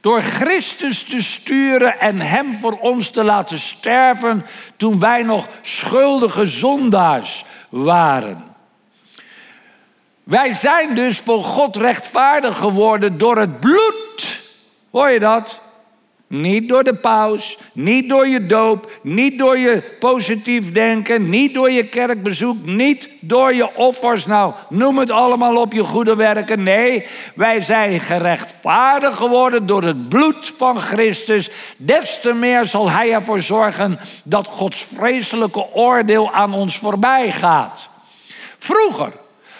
door 0.00 0.22
Christus 0.22 1.02
te 1.02 1.22
sturen 1.22 2.00
en 2.00 2.20
Hem 2.20 2.54
voor 2.54 2.78
ons 2.78 3.10
te 3.10 3.24
laten 3.24 3.58
sterven 3.58 4.46
toen 4.76 5.00
wij 5.00 5.22
nog 5.22 5.48
schuldige 5.60 6.46
zondaars 6.46 7.44
waren. 7.68 8.44
Wij 10.22 10.52
zijn 10.54 10.94
dus 10.94 11.18
voor 11.18 11.44
God 11.44 11.76
rechtvaardig 11.76 12.56
geworden 12.56 13.18
door 13.18 13.38
het 13.38 13.60
bloed. 13.60 14.40
Hoor 14.90 15.10
je 15.10 15.18
dat? 15.18 15.60
Niet 16.28 16.68
door 16.68 16.84
de 16.84 16.94
paus, 16.94 17.58
niet 17.72 18.08
door 18.08 18.28
je 18.28 18.46
doop, 18.46 18.90
niet 19.02 19.38
door 19.38 19.58
je 19.58 19.96
positief 19.98 20.72
denken, 20.72 21.28
niet 21.28 21.54
door 21.54 21.70
je 21.70 21.84
kerkbezoek, 21.84 22.66
niet 22.66 23.08
door 23.20 23.54
je 23.54 23.76
offers. 23.76 24.26
Nou, 24.26 24.54
noem 24.68 24.98
het 24.98 25.10
allemaal 25.10 25.56
op 25.56 25.72
je 25.72 25.84
goede 25.84 26.16
werken. 26.16 26.62
Nee, 26.62 27.06
wij 27.34 27.60
zijn 27.60 28.00
gerechtvaardigd 28.00 29.16
geworden 29.16 29.66
door 29.66 29.82
het 29.82 30.08
bloed 30.08 30.54
van 30.56 30.80
Christus. 30.80 31.50
Des 31.76 32.20
te 32.20 32.32
meer 32.32 32.64
zal 32.64 32.90
Hij 32.90 33.12
ervoor 33.12 33.40
zorgen 33.40 33.98
dat 34.24 34.46
Gods 34.46 34.86
vreselijke 34.94 35.72
oordeel 35.72 36.32
aan 36.32 36.54
ons 36.54 36.78
voorbij 36.78 37.32
gaat. 37.32 37.88
Vroeger 38.58 39.12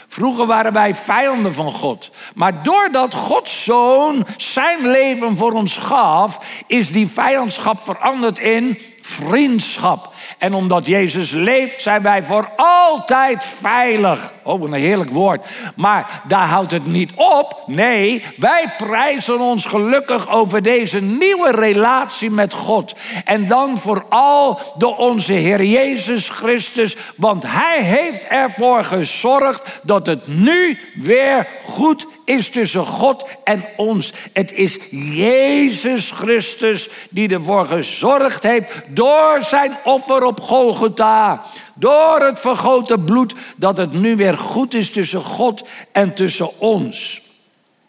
Vroeger 0.06 0.46
waren 0.46 0.72
wij 0.72 0.94
vijanden 0.94 1.54
van 1.54 1.72
God. 1.72 2.10
Maar 2.34 2.62
doordat 2.62 3.14
Gods 3.14 3.64
zoon 3.64 4.26
zijn 4.36 4.88
leven 4.88 5.36
voor 5.36 5.52
ons 5.52 5.76
gaf, 5.76 6.38
is 6.66 6.92
die 6.92 7.08
vijandschap 7.08 7.80
veranderd 7.80 8.38
in 8.38 8.78
vriendschap. 9.06 10.14
En 10.38 10.54
omdat 10.54 10.86
Jezus 10.86 11.30
leeft, 11.30 11.80
zijn 11.80 12.02
wij 12.02 12.22
voor 12.22 12.50
altijd 12.56 13.44
veilig. 13.44 14.32
Oh, 14.42 14.62
een 14.62 14.72
heerlijk 14.72 15.10
woord. 15.10 15.46
Maar 15.76 16.22
daar 16.28 16.46
houdt 16.46 16.70
het 16.70 16.86
niet 16.86 17.12
op. 17.14 17.62
Nee, 17.66 18.24
wij 18.36 18.74
prijzen 18.76 19.40
ons 19.40 19.64
gelukkig 19.64 20.30
over 20.30 20.62
deze 20.62 21.00
nieuwe 21.00 21.50
relatie 21.50 22.30
met 22.30 22.52
God. 22.52 22.94
En 23.24 23.46
dan 23.46 23.78
vooral 23.78 24.60
door 24.76 24.96
onze 24.96 25.32
Heer 25.32 25.64
Jezus 25.64 26.28
Christus. 26.28 26.96
Want 27.16 27.42
Hij 27.46 27.82
heeft 27.82 28.24
ervoor 28.24 28.84
gezorgd 28.84 29.80
dat 29.82 30.06
het 30.06 30.28
nu 30.28 30.78
weer 30.94 31.48
goed 31.64 32.06
is 32.26 32.48
tussen 32.50 32.86
God 32.86 33.28
en 33.44 33.64
ons. 33.76 34.12
Het 34.32 34.52
is 34.52 34.78
Jezus 34.90 36.10
Christus 36.10 36.88
die 37.10 37.28
ervoor 37.28 37.66
gezorgd 37.66 38.42
heeft 38.42 38.82
door 38.88 39.42
zijn 39.42 39.78
offer 39.84 40.22
op 40.22 40.40
Golgotha. 40.40 41.44
Door 41.74 42.20
het 42.20 42.40
vergoten 42.40 43.04
bloed 43.04 43.34
dat 43.56 43.76
het 43.76 43.92
nu 43.92 44.16
weer 44.16 44.36
goed 44.36 44.74
is 44.74 44.90
tussen 44.90 45.22
God 45.22 45.68
en 45.92 46.14
tussen 46.14 46.58
ons. 46.60 47.22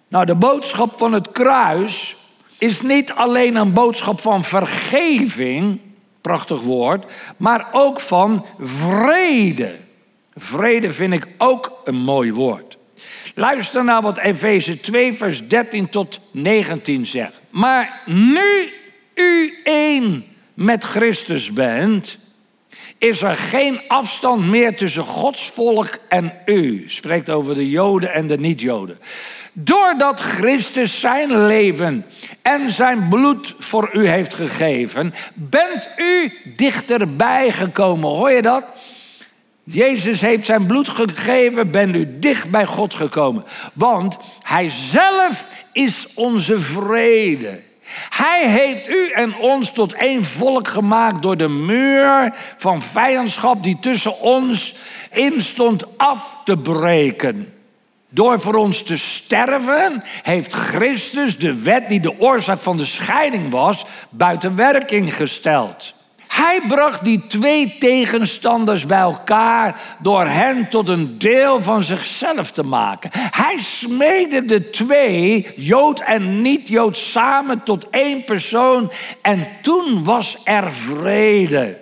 Nou, 0.08 0.26
de 0.26 0.36
boodschap 0.36 0.98
van 0.98 1.14
het 1.14 1.32
kruis 1.32 2.16
is 2.58 2.82
niet 2.82 3.12
alleen 3.12 3.56
een 3.56 3.74
boodschap 3.74 4.20
van 4.20 4.44
vergeving, 4.44 5.80
prachtig 6.22 6.62
woord, 6.62 7.14
maar 7.38 7.68
ook 7.72 8.00
van 8.00 8.46
vrede. 8.60 9.76
Vrede 10.36 10.92
vind 10.92 11.14
ik 11.14 11.28
ook 11.38 11.82
een 11.84 11.96
mooi 11.96 12.34
woord. 12.34 12.77
Luister 13.40 13.84
naar 13.84 14.02
wat 14.02 14.18
Efeze 14.18 14.80
2, 14.80 15.14
vers 15.14 15.48
13 15.48 15.90
tot 15.90 16.20
19 16.32 17.06
zegt. 17.06 17.40
Maar 17.50 18.02
nu 18.06 18.74
u 19.16 19.60
één 19.64 20.26
met 20.54 20.84
Christus 20.84 21.54
bent, 21.54 22.18
is 22.98 23.22
er 23.22 23.36
geen 23.36 23.82
afstand 23.88 24.46
meer 24.46 24.76
tussen 24.76 25.04
Gods 25.04 25.50
volk 25.50 25.98
en 26.10 26.34
u. 26.46 26.84
Spreekt 26.88 27.30
over 27.30 27.56
de 27.56 27.70
Joden 27.70 28.14
en 28.14 28.28
de 28.28 28.38
niet-Joden. 28.38 29.00
Doordat 29.54 30.20
Christus 30.20 31.00
zijn 31.00 31.46
leven 31.46 32.06
en 32.42 32.72
zijn 32.72 33.08
bloed 33.10 33.56
voor 33.58 33.90
u 33.94 34.08
heeft 34.08 34.34
gegeven, 34.34 35.14
bent 35.34 35.90
u 35.98 36.34
dichterbij 36.56 37.52
gekomen. 37.52 38.10
Hoor 38.10 38.32
je 38.32 38.42
dat? 38.42 38.66
Jezus 39.70 40.22
heeft 40.22 40.46
zijn 40.46 40.66
bloed 40.66 40.90
gegeven, 40.90 41.72
bent 41.72 41.96
u 41.96 42.20
dicht 42.20 42.50
bij 42.50 42.66
God 42.66 42.94
gekomen. 42.94 43.44
Want 43.74 44.18
Hij 44.42 44.70
zelf 44.70 45.48
is 45.72 46.08
onze 46.14 46.60
vrede. 46.60 47.62
Hij 48.10 48.50
heeft 48.50 48.88
u 48.88 49.12
en 49.12 49.36
ons 49.36 49.72
tot 49.72 49.94
één 49.94 50.24
volk 50.24 50.68
gemaakt 50.68 51.22
door 51.22 51.38
de 51.38 51.48
muur 51.48 52.34
van 52.58 52.82
vijandschap 52.82 53.64
die 53.64 53.78
tussen 53.80 54.20
ons 54.20 54.76
instond 55.12 55.98
af 55.98 56.42
te 56.44 56.58
breken. 56.58 57.54
Door 58.10 58.40
voor 58.40 58.56
ons 58.56 58.84
te 58.84 58.98
sterven 58.98 60.04
heeft 60.22 60.54
Christus 60.54 61.38
de 61.38 61.62
wet 61.64 61.90
die 61.90 62.00
de 62.00 62.20
oorzaak 62.20 62.60
van 62.60 62.78
de 62.78 62.86
scheiding 62.86 63.52
was, 63.52 63.86
buiten 64.10 64.56
werking 64.56 65.16
gesteld. 65.16 65.96
Hij 66.38 66.62
bracht 66.68 67.04
die 67.04 67.28
twee 67.28 67.76
tegenstanders 67.80 68.86
bij 68.86 69.00
elkaar 69.00 69.82
door 70.00 70.26
hen 70.26 70.70
tot 70.70 70.90
een 70.90 71.18
deel 71.18 71.62
van 71.62 71.84
zichzelf 71.84 72.52
te 72.52 72.64
maken. 72.64 73.10
Hij 73.14 73.60
smeedde 73.60 74.46
de 74.46 74.70
twee, 74.70 75.48
Jood 75.56 76.00
en 76.00 76.42
niet-Jood, 76.42 76.98
samen 76.98 77.64
tot 77.64 77.90
één 77.90 78.24
persoon 78.24 78.92
en 79.22 79.48
toen 79.62 80.04
was 80.04 80.38
er 80.44 80.72
vrede. 80.72 81.78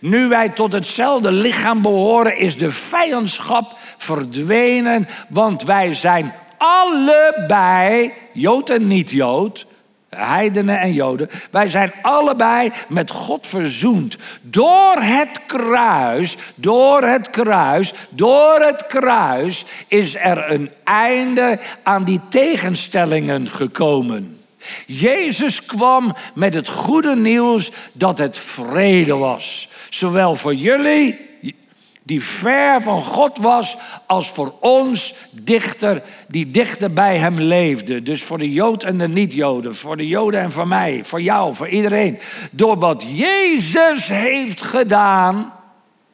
Nu 0.00 0.28
wij 0.28 0.48
tot 0.48 0.72
hetzelfde 0.72 1.32
lichaam 1.32 1.82
behoren, 1.82 2.36
is 2.36 2.56
de 2.56 2.70
vijandschap 2.70 3.78
verdwenen, 3.96 5.08
want 5.28 5.62
wij 5.62 5.94
zijn 5.94 6.34
allebei, 6.58 8.12
Jood 8.32 8.70
en 8.70 8.86
niet-Jood, 8.86 9.66
heidenen 10.16 10.80
en 10.80 10.92
joden, 10.92 11.28
wij 11.50 11.68
zijn 11.68 11.92
allebei 12.02 12.72
met 12.88 13.10
God 13.10 13.46
verzoend. 13.46 14.16
Door 14.42 14.96
het 14.96 15.40
kruis, 15.46 16.36
door 16.54 17.02
het 17.02 17.30
kruis, 17.30 17.92
door 18.10 18.60
het 18.60 18.86
kruis 18.86 19.64
is 19.88 20.14
er 20.14 20.50
een 20.50 20.70
einde 20.84 21.58
aan 21.82 22.04
die 22.04 22.20
tegenstellingen 22.28 23.48
gekomen. 23.48 24.40
Jezus 24.86 25.64
kwam 25.64 26.16
met 26.34 26.54
het 26.54 26.68
goede 26.68 27.16
nieuws 27.16 27.70
dat 27.92 28.18
het 28.18 28.38
vrede 28.38 29.16
was. 29.16 29.68
Zowel 29.90 30.36
voor 30.36 30.54
jullie 30.54 31.25
die 32.06 32.24
ver 32.24 32.82
van 32.82 33.02
God 33.02 33.38
was, 33.38 33.76
als 34.06 34.30
voor 34.30 34.52
ons 34.60 35.14
dichter, 35.30 36.02
die 36.28 36.50
dichter 36.50 36.92
bij 36.92 37.18
hem 37.18 37.40
leefde. 37.40 38.02
Dus 38.02 38.22
voor 38.22 38.38
de 38.38 38.52
Jood 38.52 38.82
en 38.82 38.98
de 38.98 39.08
niet-Joden, 39.08 39.74
voor 39.74 39.96
de 39.96 40.06
Joden 40.06 40.40
en 40.40 40.52
voor 40.52 40.68
mij, 40.68 41.00
voor 41.04 41.20
jou, 41.20 41.54
voor 41.54 41.68
iedereen. 41.68 42.18
Door 42.50 42.78
wat 42.78 43.04
Jezus 43.08 44.06
heeft 44.06 44.62
gedaan, 44.62 45.52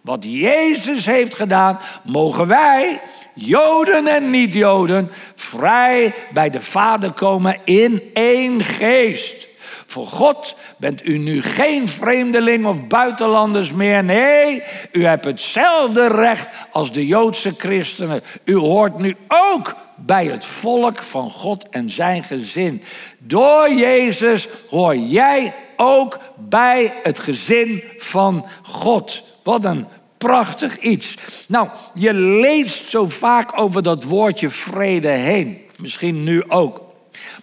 wat 0.00 0.24
Jezus 0.24 1.06
heeft 1.06 1.34
gedaan, 1.34 1.78
mogen 2.04 2.46
wij, 2.46 3.00
Joden 3.34 4.06
en 4.06 4.30
niet-Joden, 4.30 5.10
vrij 5.34 6.14
bij 6.32 6.50
de 6.50 6.60
Vader 6.60 7.12
komen 7.12 7.56
in 7.64 8.02
één 8.12 8.60
geest. 8.60 9.48
Voor 9.92 10.06
God 10.06 10.54
bent 10.76 11.06
u 11.06 11.18
nu 11.18 11.42
geen 11.42 11.88
vreemdeling 11.88 12.66
of 12.66 12.86
buitenlanders 12.86 13.72
meer. 13.72 14.04
Nee, 14.04 14.62
u 14.92 15.04
hebt 15.04 15.24
hetzelfde 15.24 16.06
recht 16.06 16.48
als 16.70 16.92
de 16.92 17.06
Joodse 17.06 17.54
christenen. 17.56 18.22
U 18.44 18.56
hoort 18.56 18.98
nu 18.98 19.16
ook 19.28 19.76
bij 19.96 20.26
het 20.26 20.44
volk 20.44 21.02
van 21.02 21.30
God 21.30 21.68
en 21.68 21.90
zijn 21.90 22.22
gezin. 22.22 22.82
Door 23.18 23.72
Jezus 23.72 24.48
hoor 24.68 24.96
jij 24.96 25.54
ook 25.76 26.18
bij 26.36 26.94
het 27.02 27.18
gezin 27.18 27.82
van 27.96 28.46
God. 28.62 29.22
Wat 29.42 29.64
een 29.64 29.86
prachtig 30.18 30.78
iets. 30.78 31.14
Nou, 31.48 31.68
je 31.94 32.14
leest 32.14 32.88
zo 32.88 33.08
vaak 33.08 33.58
over 33.60 33.82
dat 33.82 34.04
woordje 34.04 34.50
vrede 34.50 35.08
heen. 35.08 35.60
Misschien 35.76 36.24
nu 36.24 36.44
ook. 36.48 36.91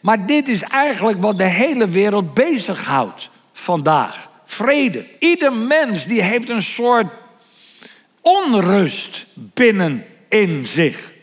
Maar 0.01 0.25
dit 0.25 0.47
is 0.47 0.61
eigenlijk 0.61 1.21
wat 1.21 1.37
de 1.37 1.43
hele 1.43 1.87
wereld 1.87 2.33
bezighoudt 2.33 3.29
vandaag. 3.51 4.29
Vrede. 4.45 5.05
Ieder 5.19 5.53
mens 5.53 6.05
die 6.05 6.21
heeft 6.21 6.49
een 6.49 6.61
soort 6.61 7.07
onrust 8.21 9.25
binnen 9.35 10.05
in 10.29 10.67
zich. 10.67 11.13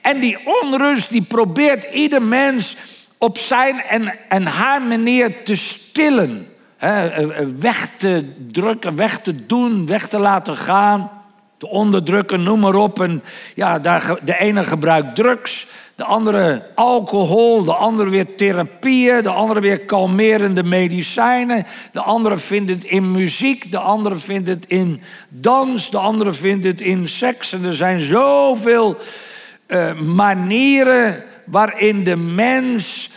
En 0.00 0.20
die 0.20 0.38
onrust 0.62 1.10
die 1.10 1.22
probeert 1.22 1.84
ieder 1.84 2.22
mens 2.22 2.76
op 3.18 3.38
zijn 3.38 3.82
en, 3.82 4.18
en 4.28 4.46
haar 4.46 4.82
manier 4.82 5.42
te 5.44 5.54
stillen. 5.54 6.48
Eh, 6.76 7.18
eh, 7.18 7.46
weg 7.58 7.88
te 7.96 8.32
drukken, 8.46 8.96
weg 8.96 9.18
te 9.18 9.46
doen, 9.46 9.86
weg 9.86 10.08
te 10.08 10.18
laten 10.18 10.56
gaan. 10.56 11.10
Te 11.58 11.68
onderdrukken, 11.68 12.42
noem 12.42 12.60
maar 12.60 12.74
op. 12.74 13.00
En 13.00 13.22
ja, 13.54 13.78
de 14.22 14.38
ene 14.38 14.62
gebruikt 14.62 15.14
drugs, 15.14 15.66
de 15.96 16.04
andere 16.04 16.62
alcohol, 16.74 17.64
de 17.64 17.74
andere 17.74 18.10
weer 18.10 18.34
therapieën, 18.34 19.22
de 19.22 19.28
andere 19.28 19.60
weer 19.60 19.80
kalmerende 19.80 20.62
medicijnen, 20.62 21.66
de 21.92 22.00
andere 22.00 22.36
vindt 22.36 22.70
het 22.70 22.84
in 22.84 23.10
muziek, 23.10 23.70
de 23.70 23.78
andere 23.78 24.16
vindt 24.16 24.48
het 24.48 24.66
in 24.66 25.00
dans, 25.28 25.90
de 25.90 25.98
andere 25.98 26.32
vindt 26.32 26.64
het 26.64 26.80
in 26.80 27.08
seks. 27.08 27.52
En 27.52 27.64
er 27.64 27.74
zijn 27.74 28.00
zoveel 28.00 28.96
uh, 29.68 30.00
manieren 30.00 31.24
waarin 31.44 32.04
de 32.04 32.16
mens 32.16 33.10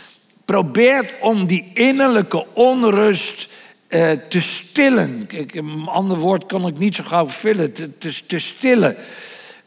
probeert 0.44 1.14
om 1.20 1.46
die 1.46 1.70
innerlijke 1.74 2.46
onrust 2.54 3.48
uh, 3.88 4.10
te 4.28 4.40
stillen. 4.40 5.26
Kijk, 5.26 5.54
een 5.54 5.86
ander 5.86 6.16
woord 6.16 6.46
kan 6.46 6.66
ik 6.66 6.78
niet 6.78 6.94
zo 6.94 7.02
gauw 7.06 7.28
vullen, 7.28 7.72
te, 7.72 7.98
te, 8.26 8.38
stillen. 8.38 8.96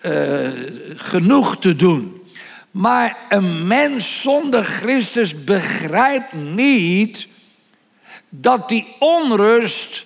Uh, 0.02 0.50
genoeg 0.96 1.58
te 1.58 1.76
doen. 1.76 2.21
Maar 2.72 3.18
een 3.30 3.68
mens 3.68 4.22
zonder 4.22 4.64
Christus 4.64 5.44
begrijpt 5.44 6.34
niet 6.34 7.28
dat 8.30 8.70
die 8.70 8.96
onrust 9.00 10.06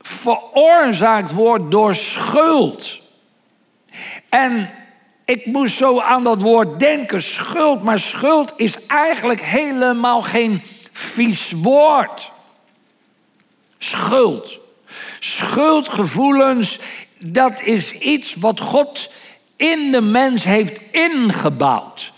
veroorzaakt 0.00 1.32
wordt 1.32 1.70
door 1.70 1.94
schuld. 1.94 3.00
En 4.28 4.70
ik 5.24 5.46
moest 5.46 5.76
zo 5.76 6.00
aan 6.00 6.22
dat 6.22 6.42
woord 6.42 6.80
denken, 6.80 7.22
schuld. 7.22 7.82
Maar 7.82 7.98
schuld 7.98 8.52
is 8.56 8.86
eigenlijk 8.86 9.40
helemaal 9.40 10.22
geen 10.22 10.62
vies 10.92 11.52
woord. 11.56 12.30
Schuld. 13.78 14.58
Schuldgevoelens, 15.18 16.78
dat 17.18 17.60
is 17.60 17.92
iets 17.92 18.34
wat 18.34 18.60
God 18.60 19.10
in 19.58 19.92
de 19.92 20.00
mens 20.00 20.44
heeft 20.44 20.80
ingebouwd. 20.90 22.12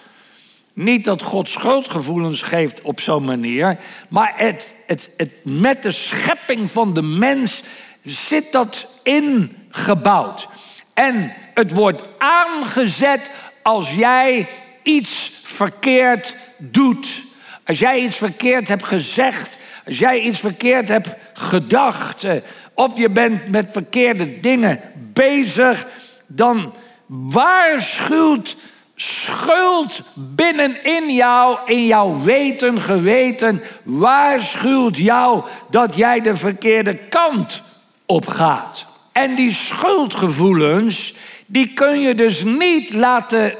Niet 0.72 1.05
dat 1.05 1.22
God 1.22 1.48
schuldgevoelens 1.48 2.42
geeft 2.42 2.83
op 2.83 3.00
zo'n 3.00 3.24
manier, 3.24 3.79
maar 4.09 4.33
het, 4.37 4.74
het, 4.87 5.11
het, 5.16 5.33
met 5.42 5.83
de 5.83 5.90
schepping 5.90 6.70
van 6.70 6.94
de 6.94 7.03
mens 7.03 7.62
zit 8.03 8.53
dat 8.53 8.87
ingebouwd. 9.03 10.48
En 10.94 11.33
het 11.55 11.74
wordt 11.74 12.03
aangezet 12.18 13.31
als 13.62 13.90
jij 13.90 14.48
iets 14.83 15.33
verkeerd 15.42 16.37
doet. 16.59 17.24
Als 17.66 17.79
jij 17.79 18.00
iets 18.00 18.16
verkeerd 18.16 18.68
hebt 18.68 18.85
gezegd, 18.85 19.59
als 19.87 19.98
jij 19.98 20.20
iets 20.20 20.40
verkeerd 20.40 20.88
hebt 20.88 21.14
gedacht, 21.33 22.24
eh, 22.24 22.37
of 22.74 22.96
je 22.96 23.11
bent 23.11 23.48
met 23.48 23.72
verkeerde 23.72 24.40
dingen 24.40 24.81
bezig, 25.12 25.87
dan 26.26 26.74
waarschuwt 27.11 28.57
schuld 28.94 30.03
binnenin 30.14 31.14
jou, 31.14 31.59
in 31.66 31.87
jouw 31.87 32.23
weten, 32.23 32.81
geweten, 32.81 33.62
waarschuwt 33.83 34.96
jou 34.96 35.44
dat 35.70 35.96
jij 35.96 36.20
de 36.20 36.37
verkeerde 36.37 36.96
kant 36.96 37.62
op 38.07 38.27
gaat. 38.27 38.87
En 39.12 39.35
die 39.35 39.53
schuldgevoelens, 39.53 41.14
die 41.46 41.73
kun 41.73 42.01
je 42.01 42.14
dus 42.14 42.42
niet 42.42 42.92
laten 42.92 43.55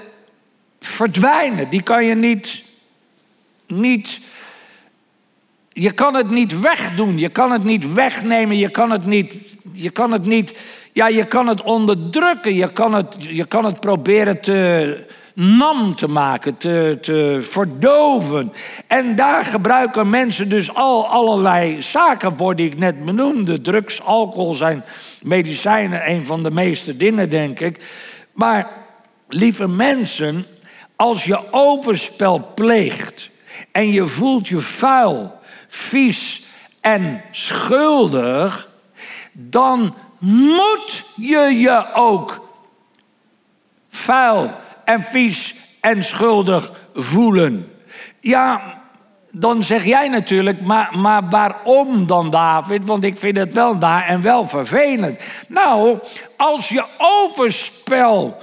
verdwijnen. 0.81 1.71
Die 1.71 1.83
kan 1.83 2.05
je 2.05 2.15
niet, 2.15 2.63
niet, 3.67 4.21
je 5.73 5.93
kan 5.93 6.15
het 6.15 6.31
niet 6.31 6.61
wegdoen. 6.61 7.19
Je 7.19 7.29
kan 7.29 7.53
het 7.53 7.65
niet 7.65 7.93
wegnemen. 7.93 8.57
Je 8.57 8.71
kan 8.71 8.91
het 8.91 9.07
niet, 9.07 9.37
je 9.73 9.91
kan 9.91 10.13
het 10.13 10.27
niet, 10.27 10.59
ja, 10.93 11.09
je 11.09 11.25
kan 11.25 11.47
het 11.47 11.63
onderdrukken. 11.63 12.55
Je 12.55 12.73
kan 12.73 12.95
het, 12.95 13.17
je 13.19 13.45
kan 13.45 13.65
het 13.65 13.81
proberen 13.81 14.41
te, 14.41 15.05
nam 15.35 15.95
te 15.95 16.09
maken, 16.09 16.57
te, 16.57 16.99
te 17.01 17.39
verdoven. 17.41 18.53
En 18.87 19.17
daar 19.17 19.45
gebruiken 19.45 20.11
mensen 20.11 20.49
dus 20.49 20.75
al 20.75 21.07
allerlei 21.07 21.83
zaken 21.83 22.37
voor 22.37 22.57
die 22.57 22.67
ik 22.67 22.79
net 22.79 23.05
benoemde. 23.05 23.61
Drugs, 23.61 24.03
alcohol 24.03 24.55
zijn 24.55 24.85
medicijnen, 25.23 26.11
een 26.11 26.25
van 26.25 26.43
de 26.43 26.51
meeste 26.51 26.97
dingen, 26.97 27.31
denk 27.31 27.61
ik. 27.61 27.85
Maar 28.33 28.71
lieve 29.29 29.69
mensen, 29.69 30.47
als 30.97 31.25
je 31.25 31.39
overspel 31.51 32.53
pleegt 32.55 33.31
en 33.73 33.93
je 33.93 34.07
voelt 34.07 34.49
je 34.49 34.59
vuil, 34.59 35.33
vies 35.69 36.43
en 36.81 37.23
schuldig, 37.31 38.69
dan 39.33 39.95
moet 40.21 41.05
je 41.17 41.39
je 41.39 41.87
ook 41.95 42.49
vuil 43.89 44.55
en 44.85 45.05
vies 45.05 45.55
en 45.81 46.05
schuldig 46.05 46.73
voelen. 46.95 47.73
Ja, 48.21 48.81
dan 49.31 49.63
zeg 49.65 49.85
jij 49.85 50.09
natuurlijk, 50.09 50.61
maar, 50.61 50.99
maar 50.99 51.29
waarom 51.29 52.07
dan 52.07 52.31
David? 52.31 52.87
Want 52.87 53.05
ik 53.05 53.17
vind 53.17 53.37
het 53.37 53.53
wel 53.53 53.79
daar 53.79 54.03
en 54.03 54.23
wel 54.23 54.45
vervelend. 54.45 55.21
Nou, 55.49 55.99
als 56.37 56.69
je 56.69 56.85
overspel 56.99 58.37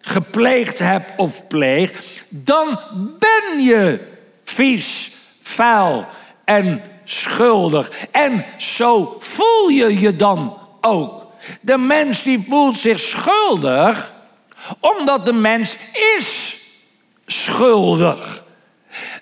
gepleegd 0.00 0.78
hebt 0.78 1.12
of 1.16 1.46
pleegt, 1.46 2.24
dan 2.28 2.80
ben 3.18 3.64
je 3.64 4.12
vies, 4.44 5.12
vuil 5.40 6.06
en 6.44 6.82
schuldig. 7.04 7.90
En 8.10 8.44
zo 8.56 9.16
voel 9.18 9.68
je 9.68 10.00
je 10.00 10.16
dan 10.16 10.58
ook. 10.86 11.26
De 11.60 11.78
mens 11.78 12.22
die 12.22 12.44
voelt 12.48 12.78
zich 12.78 13.00
schuldig, 13.00 14.12
omdat 14.80 15.24
de 15.24 15.32
mens 15.32 15.76
is 16.16 16.56
schuldig. 17.26 18.44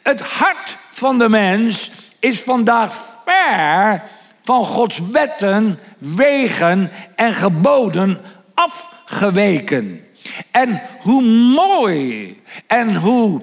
Het 0.02 0.20
hart 0.20 0.76
van 0.90 1.18
de 1.18 1.28
mens 1.28 1.90
is 2.20 2.40
vandaag 2.40 2.94
ver 3.24 4.02
van 4.42 4.64
Gods 4.64 4.98
wetten, 5.12 5.78
wegen 5.98 6.90
en 7.16 7.32
geboden 7.32 8.20
afgeweken. 8.54 10.06
En 10.50 10.82
hoe 11.00 11.22
mooi 11.54 12.42
en 12.66 12.96
hoe 12.96 13.40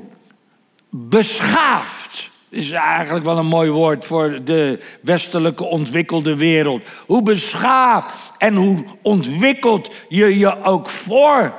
beschaafd 0.90 2.31
is 2.52 2.72
eigenlijk 2.72 3.26
wel 3.26 3.38
een 3.38 3.46
mooi 3.46 3.70
woord 3.70 4.06
voor 4.06 4.44
de 4.44 4.80
westelijke 5.02 5.64
ontwikkelde 5.64 6.36
wereld. 6.36 6.82
Hoe 7.06 7.22
beschaafd 7.22 8.32
en 8.38 8.56
hoe 8.56 8.84
ontwikkeld 9.02 9.94
je 10.10 10.38
je 10.38 10.64
ook 10.64 10.90
voor 10.90 11.54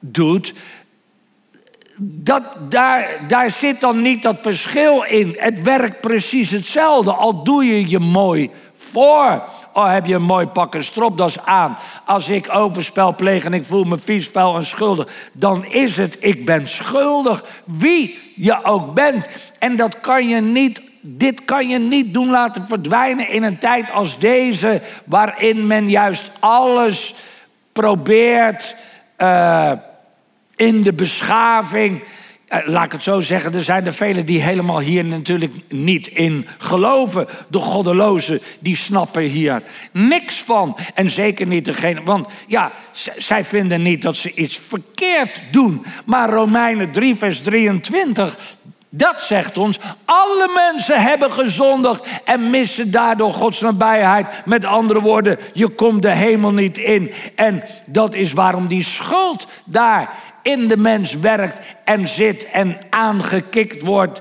doet, 0.00 0.54
dat, 1.96 2.42
daar, 2.68 3.08
daar 3.28 3.50
zit 3.50 3.80
dan 3.80 4.02
niet 4.02 4.22
dat 4.22 4.36
verschil 4.40 5.02
in. 5.02 5.36
Het 5.38 5.62
werkt 5.62 6.00
precies 6.00 6.50
hetzelfde, 6.50 7.12
al 7.12 7.44
doe 7.44 7.64
je 7.64 7.88
je 7.88 7.98
mooi 7.98 8.50
voor. 8.74 9.42
Al 9.72 9.84
heb 9.84 10.06
je 10.06 10.14
een 10.14 10.22
mooi 10.22 10.46
pak 10.46 10.74
en 10.74 10.84
stropdas 10.84 11.40
aan. 11.40 11.78
Als 12.04 12.28
ik 12.28 12.54
overspel 12.54 13.14
pleeg 13.14 13.44
en 13.44 13.52
ik 13.52 13.64
voel 13.64 13.84
me 13.84 13.98
vies, 13.98 14.28
vuil 14.28 14.56
en 14.56 14.64
schuldig... 14.64 15.30
dan 15.36 15.64
is 15.64 15.96
het, 15.96 16.16
ik 16.20 16.44
ben 16.44 16.68
schuldig, 16.68 17.44
wie 17.64 18.32
je 18.36 18.64
ook 18.64 18.94
bent. 18.94 19.52
En 19.58 19.76
dat 19.76 20.00
kan 20.00 20.28
je 20.28 20.40
niet 20.40 20.82
dit 21.06 21.44
kan 21.44 21.68
je 21.68 21.78
niet 21.78 22.14
doen 22.14 22.30
laten 22.30 22.66
verdwijnen 22.66 23.28
in 23.28 23.42
een 23.42 23.58
tijd 23.58 23.92
als 23.92 24.18
deze, 24.18 24.82
waarin 25.04 25.66
men 25.66 25.90
juist 25.90 26.30
alles 26.40 27.14
probeert 27.72 28.76
uh, 29.18 29.72
in 30.56 30.82
de 30.82 30.92
beschaving. 30.92 32.02
Eh, 32.48 32.60
laat 32.64 32.84
ik 32.84 32.92
het 32.92 33.02
zo 33.02 33.20
zeggen, 33.20 33.54
er 33.54 33.62
zijn 33.62 33.86
er 33.86 33.94
velen 33.94 34.26
die 34.26 34.42
helemaal 34.42 34.80
hier 34.80 35.04
natuurlijk 35.04 35.52
niet 35.68 36.06
in 36.06 36.46
geloven. 36.58 37.26
De 37.48 37.58
goddelozen, 37.58 38.40
die 38.58 38.76
snappen 38.76 39.22
hier 39.22 39.62
niks 39.92 40.42
van. 40.42 40.76
En 40.94 41.10
zeker 41.10 41.46
niet 41.46 41.64
degene, 41.64 42.02
want 42.02 42.28
ja, 42.46 42.72
zij 43.16 43.44
vinden 43.44 43.82
niet 43.82 44.02
dat 44.02 44.16
ze 44.16 44.34
iets 44.34 44.56
verkeerd 44.56 45.42
doen. 45.50 45.84
Maar 46.04 46.30
Romeinen 46.30 46.92
3, 46.92 47.14
vers 47.14 47.40
23, 47.40 48.36
dat 48.96 49.22
zegt 49.22 49.58
ons, 49.58 49.78
alle 50.04 50.50
mensen 50.54 51.02
hebben 51.02 51.32
gezondigd 51.32 52.08
en 52.24 52.50
missen 52.50 52.90
daardoor 52.90 53.32
Gods 53.32 53.60
nabijheid. 53.60 54.26
Met 54.44 54.64
andere 54.64 55.00
woorden, 55.00 55.38
je 55.52 55.68
komt 55.68 56.02
de 56.02 56.10
hemel 56.10 56.52
niet 56.52 56.78
in. 56.78 57.12
En 57.34 57.62
dat 57.86 58.14
is 58.14 58.32
waarom 58.32 58.66
die 58.68 58.82
schuld 58.82 59.46
daar 59.64 60.10
in 60.44 60.68
de 60.68 60.76
mens 60.76 61.14
werkt 61.14 61.76
en 61.84 62.08
zit 62.08 62.44
en 62.44 62.78
aangekikt 62.90 63.82
wordt. 63.82 64.20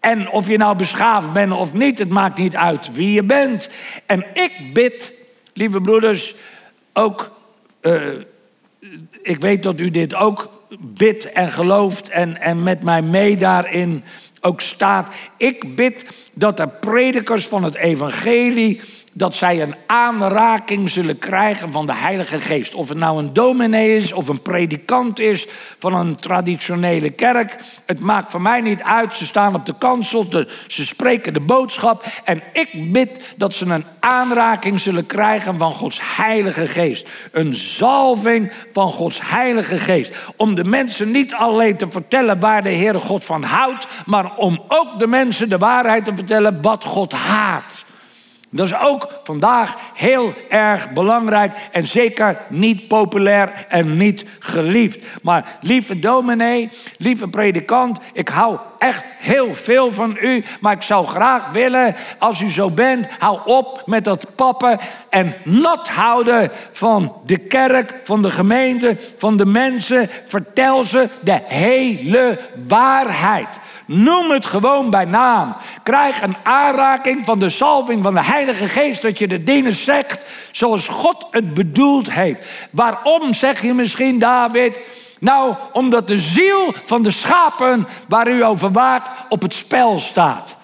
En 0.00 0.30
of 0.30 0.48
je 0.48 0.56
nou 0.56 0.76
beschaafd 0.76 1.32
bent 1.32 1.52
of 1.52 1.74
niet, 1.74 1.98
het 1.98 2.08
maakt 2.08 2.38
niet 2.38 2.56
uit 2.56 2.92
wie 2.92 3.12
je 3.12 3.22
bent. 3.22 3.68
En 4.06 4.26
ik 4.32 4.70
bid, 4.72 5.12
lieve 5.52 5.80
broeders, 5.80 6.34
ook, 6.92 7.30
uh, 7.82 8.12
ik 9.22 9.40
weet 9.40 9.62
dat 9.62 9.80
u 9.80 9.90
dit 9.90 10.14
ook 10.14 10.64
bidt 10.78 11.32
en 11.32 11.52
gelooft 11.52 12.08
en, 12.08 12.40
en 12.40 12.62
met 12.62 12.82
mij 12.82 13.02
mee 13.02 13.36
daarin 13.36 14.04
ook 14.40 14.60
staat. 14.60 15.14
Ik 15.36 15.76
bid 15.76 16.28
dat 16.32 16.56
de 16.56 16.68
predikers 16.68 17.46
van 17.46 17.64
het 17.64 17.74
evangelie 17.74 18.80
dat 19.16 19.34
zij 19.34 19.62
een 19.62 19.74
aanraking 19.86 20.90
zullen 20.90 21.18
krijgen 21.18 21.72
van 21.72 21.86
de 21.86 21.94
Heilige 21.94 22.40
Geest. 22.40 22.74
Of 22.74 22.88
het 22.88 22.98
nou 22.98 23.18
een 23.18 23.32
dominee 23.32 23.96
is 23.96 24.12
of 24.12 24.28
een 24.28 24.42
predikant 24.42 25.18
is 25.18 25.46
van 25.78 25.94
een 25.94 26.16
traditionele 26.16 27.10
kerk. 27.10 27.56
Het 27.86 28.00
maakt 28.00 28.30
voor 28.30 28.40
mij 28.40 28.60
niet 28.60 28.82
uit. 28.82 29.14
Ze 29.14 29.26
staan 29.26 29.54
op 29.54 29.66
de 29.66 29.74
kansel, 29.78 30.26
ze 30.66 30.86
spreken 30.86 31.32
de 31.32 31.40
boodschap. 31.40 32.04
En 32.24 32.42
ik 32.52 32.92
bid 32.92 33.34
dat 33.36 33.54
ze 33.54 33.64
een 33.64 33.84
aanraking 34.00 34.80
zullen 34.80 35.06
krijgen 35.06 35.56
van 35.56 35.72
Gods 35.72 36.00
Heilige 36.16 36.66
Geest. 36.66 37.08
Een 37.32 37.54
zalving 37.54 38.52
van 38.72 38.90
Gods 38.90 39.20
Heilige 39.22 39.78
Geest. 39.78 40.16
Om 40.36 40.54
de 40.54 40.64
mensen 40.64 41.10
niet 41.10 41.34
alleen 41.34 41.76
te 41.76 41.90
vertellen 41.90 42.40
waar 42.40 42.62
de 42.62 42.74
Heere 42.74 42.98
God 42.98 43.24
van 43.24 43.42
houdt, 43.42 43.86
maar 44.06 44.36
om 44.36 44.64
ook 44.68 44.98
de 44.98 45.06
mensen 45.06 45.48
de 45.48 45.58
waarheid 45.58 46.04
te 46.04 46.14
vertellen 46.14 46.62
wat 46.62 46.84
God 46.84 47.12
haat. 47.12 47.85
Dat 48.56 48.66
is 48.66 48.80
ook 48.80 49.08
vandaag 49.22 49.76
heel 49.94 50.34
erg 50.48 50.90
belangrijk 50.90 51.68
en 51.72 51.84
zeker 51.84 52.38
niet 52.48 52.88
populair 52.88 53.66
en 53.68 53.96
niet 53.96 54.24
geliefd. 54.38 55.16
Maar 55.22 55.58
lieve 55.60 55.98
dominee, 55.98 56.68
lieve 56.98 57.28
predikant, 57.28 57.98
ik 58.12 58.28
hou 58.28 58.58
echt 58.78 59.04
heel 59.18 59.54
veel 59.54 59.92
van 59.92 60.16
u. 60.20 60.44
Maar 60.60 60.72
ik 60.72 60.82
zou 60.82 61.06
graag 61.06 61.50
willen, 61.50 61.96
als 62.18 62.40
u 62.40 62.50
zo 62.50 62.70
bent, 62.70 63.06
hou 63.18 63.40
op 63.44 63.82
met 63.86 64.04
dat 64.04 64.26
pappen 64.34 64.78
en 65.08 65.34
nat 65.44 65.88
houden 65.88 66.50
van 66.70 67.16
de 67.24 67.38
kerk, 67.38 68.00
van 68.02 68.22
de 68.22 68.30
gemeente, 68.30 68.96
van 69.16 69.36
de 69.36 69.46
mensen. 69.46 70.10
Vertel 70.26 70.84
ze 70.84 71.08
de 71.20 71.40
hele 71.44 72.38
waarheid. 72.68 73.48
Noem 73.86 74.30
het 74.30 74.44
gewoon 74.44 74.90
bij 74.90 75.04
naam. 75.04 75.56
Krijg 75.82 76.22
een 76.22 76.36
aanraking 76.42 77.24
van 77.24 77.38
de 77.38 77.48
salving 77.48 78.02
van 78.02 78.14
de 78.14 78.24
Heilige 78.24 78.68
Geest 78.68 79.02
dat 79.02 79.18
je 79.18 79.28
de 79.28 79.42
dingen 79.42 79.72
zegt 79.72 80.24
zoals 80.50 80.88
God 80.88 81.26
het 81.30 81.54
bedoeld 81.54 82.12
heeft. 82.12 82.46
Waarom 82.70 83.34
zeg 83.34 83.62
je 83.62 83.74
misschien, 83.74 84.18
David? 84.18 84.80
Nou, 85.20 85.54
omdat 85.72 86.08
de 86.08 86.18
ziel 86.18 86.74
van 86.84 87.02
de 87.02 87.10
schapen 87.10 87.86
waar 88.08 88.28
u 88.28 88.44
over 88.44 88.70
waakt 88.70 89.24
op 89.28 89.42
het 89.42 89.54
spel 89.54 89.98
staat. 89.98 90.56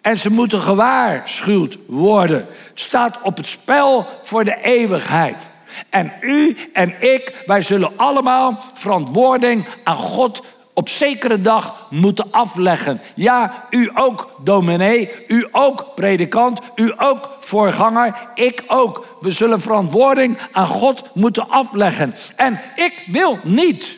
En 0.00 0.18
ze 0.18 0.30
moeten 0.30 0.60
gewaarschuwd 0.60 1.78
worden. 1.86 2.46
Staat 2.74 3.18
op 3.22 3.36
het 3.36 3.46
spel 3.46 4.06
voor 4.22 4.44
de 4.44 4.56
eeuwigheid. 4.62 5.50
En 5.90 6.12
u 6.20 6.56
en 6.72 7.02
ik, 7.02 7.42
wij 7.46 7.62
zullen 7.62 7.92
allemaal 7.96 8.62
verantwoording 8.74 9.66
aan 9.84 9.96
God 9.96 10.42
op 10.78 10.88
zekere 10.88 11.40
dag 11.40 11.86
moeten 11.90 12.26
afleggen. 12.30 13.00
Ja, 13.14 13.66
u 13.70 13.90
ook 13.94 14.30
dominee, 14.44 15.10
u 15.26 15.48
ook 15.50 15.94
predikant, 15.94 16.60
u 16.74 16.92
ook 16.96 17.30
voorganger, 17.40 18.14
ik 18.34 18.64
ook. 18.66 19.16
We 19.20 19.30
zullen 19.30 19.60
verantwoording 19.60 20.38
aan 20.52 20.66
God 20.66 21.10
moeten 21.14 21.48
afleggen. 21.48 22.14
En 22.36 22.60
ik 22.74 23.04
wil 23.06 23.38
niet 23.42 23.96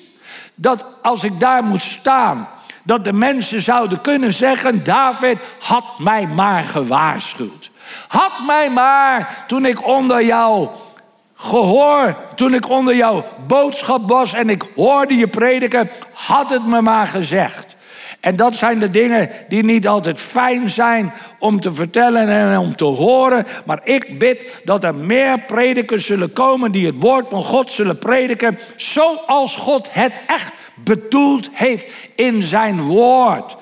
dat 0.54 0.86
als 1.02 1.24
ik 1.24 1.40
daar 1.40 1.64
moet 1.64 1.82
staan, 1.82 2.48
dat 2.82 3.04
de 3.04 3.12
mensen 3.12 3.60
zouden 3.60 4.00
kunnen 4.00 4.32
zeggen: 4.32 4.84
David 4.84 5.38
had 5.60 5.98
mij 5.98 6.26
maar 6.26 6.62
gewaarschuwd. 6.64 7.70
Had 8.08 8.32
mij 8.46 8.70
maar 8.70 9.44
toen 9.46 9.64
ik 9.66 9.86
onder 9.86 10.24
jou 10.24 10.68
gehoor, 11.40 12.16
toen 12.34 12.54
ik 12.54 12.68
onder 12.68 12.96
jouw 12.96 13.24
boodschap 13.46 14.08
was 14.08 14.32
en 14.32 14.50
ik 14.50 14.64
hoorde 14.74 15.14
je 15.14 15.28
prediken, 15.28 15.90
had 16.12 16.50
het 16.50 16.66
me 16.66 16.80
maar 16.82 17.06
gezegd. 17.06 17.76
En 18.20 18.36
dat 18.36 18.56
zijn 18.56 18.78
de 18.78 18.90
dingen 18.90 19.30
die 19.48 19.64
niet 19.64 19.88
altijd 19.88 20.18
fijn 20.18 20.68
zijn 20.68 21.12
om 21.38 21.60
te 21.60 21.72
vertellen 21.72 22.28
en 22.28 22.58
om 22.58 22.76
te 22.76 22.84
horen. 22.84 23.46
Maar 23.64 23.80
ik 23.84 24.18
bid 24.18 24.60
dat 24.64 24.84
er 24.84 24.94
meer 24.94 25.40
predikers 25.40 26.06
zullen 26.06 26.32
komen 26.32 26.72
die 26.72 26.86
het 26.86 26.94
woord 26.98 27.28
van 27.28 27.42
God 27.42 27.70
zullen 27.70 27.98
prediken. 27.98 28.58
Zoals 28.76 29.56
God 29.56 29.88
het 29.92 30.20
echt 30.26 30.52
bedoeld 30.74 31.48
heeft 31.52 31.92
in 32.14 32.42
zijn 32.42 32.80
woord. 32.80 33.56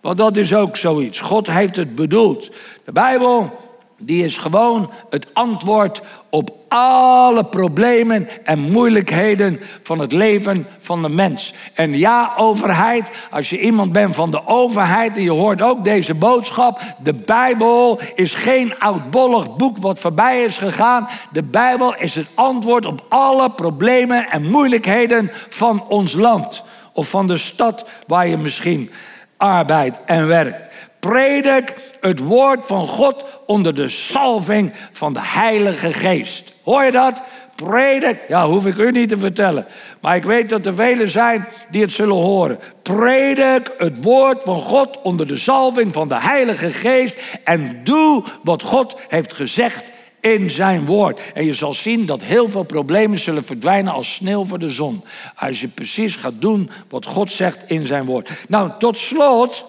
Want 0.00 0.18
dat 0.18 0.36
is 0.36 0.54
ook 0.54 0.76
zoiets. 0.76 1.20
God 1.20 1.46
heeft 1.46 1.76
het 1.76 1.94
bedoeld. 1.94 2.50
De 2.84 2.92
Bijbel 2.92 3.52
die 4.00 4.24
is 4.24 4.36
gewoon 4.36 4.90
het 5.10 5.26
antwoord 5.32 6.00
op 6.30 6.50
alle 6.68 7.44
problemen 7.44 8.28
en 8.44 8.58
moeilijkheden 8.58 9.60
van 9.82 9.98
het 9.98 10.12
leven 10.12 10.66
van 10.78 11.02
de 11.02 11.08
mens. 11.08 11.52
En 11.74 11.98
ja, 11.98 12.32
overheid, 12.36 13.10
als 13.30 13.50
je 13.50 13.60
iemand 13.60 13.92
bent 13.92 14.14
van 14.14 14.30
de 14.30 14.46
overheid 14.46 15.16
en 15.16 15.22
je 15.22 15.30
hoort 15.30 15.62
ook 15.62 15.84
deze 15.84 16.14
boodschap, 16.14 16.80
de 17.02 17.14
Bijbel 17.14 18.00
is 18.14 18.34
geen 18.34 18.78
oudbollig 18.78 19.56
boek 19.56 19.78
wat 19.78 20.00
voorbij 20.00 20.42
is 20.42 20.58
gegaan. 20.58 21.08
De 21.32 21.42
Bijbel 21.42 21.94
is 21.94 22.14
het 22.14 22.28
antwoord 22.34 22.86
op 22.86 23.06
alle 23.08 23.50
problemen 23.50 24.30
en 24.30 24.50
moeilijkheden 24.50 25.30
van 25.48 25.84
ons 25.88 26.12
land 26.12 26.62
of 26.92 27.08
van 27.08 27.26
de 27.26 27.36
stad 27.36 27.84
waar 28.06 28.28
je 28.28 28.36
misschien 28.36 28.90
arbeidt 29.36 30.00
en 30.04 30.26
werkt. 30.26 30.69
Predik 31.00 31.74
het 32.00 32.18
woord 32.18 32.66
van 32.66 32.86
God 32.86 33.24
onder 33.46 33.74
de 33.74 33.88
salving 33.88 34.72
van 34.92 35.12
de 35.12 35.20
Heilige 35.22 35.92
Geest. 35.92 36.54
Hoor 36.62 36.84
je 36.84 36.90
dat? 36.90 37.22
Predik, 37.54 38.20
ja, 38.28 38.46
hoef 38.46 38.66
ik 38.66 38.76
u 38.76 38.90
niet 38.90 39.08
te 39.08 39.18
vertellen. 39.18 39.66
Maar 40.00 40.16
ik 40.16 40.22
weet 40.22 40.48
dat 40.48 40.66
er 40.66 40.74
velen 40.74 41.08
zijn 41.08 41.48
die 41.70 41.82
het 41.82 41.92
zullen 41.92 42.16
horen. 42.16 42.58
Predik 42.82 43.72
het 43.78 44.04
woord 44.04 44.42
van 44.44 44.60
God 44.60 45.00
onder 45.02 45.26
de 45.26 45.36
salving 45.36 45.92
van 45.92 46.08
de 46.08 46.20
Heilige 46.20 46.72
Geest. 46.72 47.38
En 47.44 47.80
doe 47.84 48.24
wat 48.42 48.62
God 48.62 48.96
heeft 49.08 49.32
gezegd 49.32 49.90
in 50.20 50.50
zijn 50.50 50.86
woord. 50.86 51.32
En 51.34 51.44
je 51.44 51.52
zal 51.52 51.72
zien 51.72 52.06
dat 52.06 52.22
heel 52.22 52.48
veel 52.48 52.62
problemen 52.62 53.18
zullen 53.18 53.44
verdwijnen 53.44 53.92
als 53.92 54.14
sneeuw 54.14 54.44
voor 54.44 54.58
de 54.58 54.68
zon. 54.68 55.04
Als 55.34 55.60
je 55.60 55.68
precies 55.68 56.16
gaat 56.16 56.40
doen 56.40 56.70
wat 56.88 57.06
God 57.06 57.30
zegt 57.30 57.70
in 57.70 57.86
zijn 57.86 58.04
woord. 58.04 58.30
Nou, 58.48 58.70
tot 58.78 58.98
slot 58.98 59.64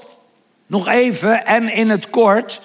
nog 0.71 0.87
even 0.87 1.45
en 1.45 1.73
in 1.73 1.89
het 1.89 2.09
kort. 2.09 2.61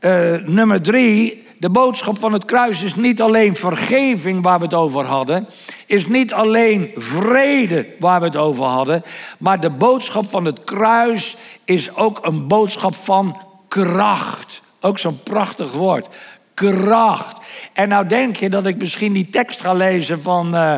Uh, 0.00 0.42
nummer 0.44 0.82
drie, 0.82 1.44
de 1.58 1.70
boodschap 1.70 2.18
van 2.18 2.32
het 2.32 2.44
kruis 2.44 2.82
is 2.82 2.94
niet 2.94 3.22
alleen 3.22 3.56
vergeving 3.56 4.42
waar 4.42 4.58
we 4.58 4.64
het 4.64 4.74
over 4.74 5.04
hadden, 5.04 5.48
is 5.86 6.06
niet 6.06 6.32
alleen 6.32 6.90
vrede 6.94 7.86
waar 7.98 8.20
we 8.20 8.26
het 8.26 8.36
over 8.36 8.64
hadden, 8.64 9.02
maar 9.38 9.60
de 9.60 9.70
boodschap 9.70 10.30
van 10.30 10.44
het 10.44 10.64
kruis 10.64 11.36
is 11.64 11.94
ook 11.94 12.18
een 12.22 12.46
boodschap 12.46 12.94
van 12.94 13.40
kracht. 13.68 14.62
Ook 14.80 14.98
zo'n 14.98 15.22
prachtig 15.22 15.72
woord. 15.72 16.08
Kracht. 16.54 17.44
En 17.72 17.88
nou 17.88 18.06
denk 18.06 18.36
je 18.36 18.50
dat 18.50 18.66
ik 18.66 18.78
misschien 18.78 19.12
die 19.12 19.28
tekst 19.30 19.60
ga 19.60 19.72
lezen 19.72 20.22
van, 20.22 20.54
uh, 20.54 20.76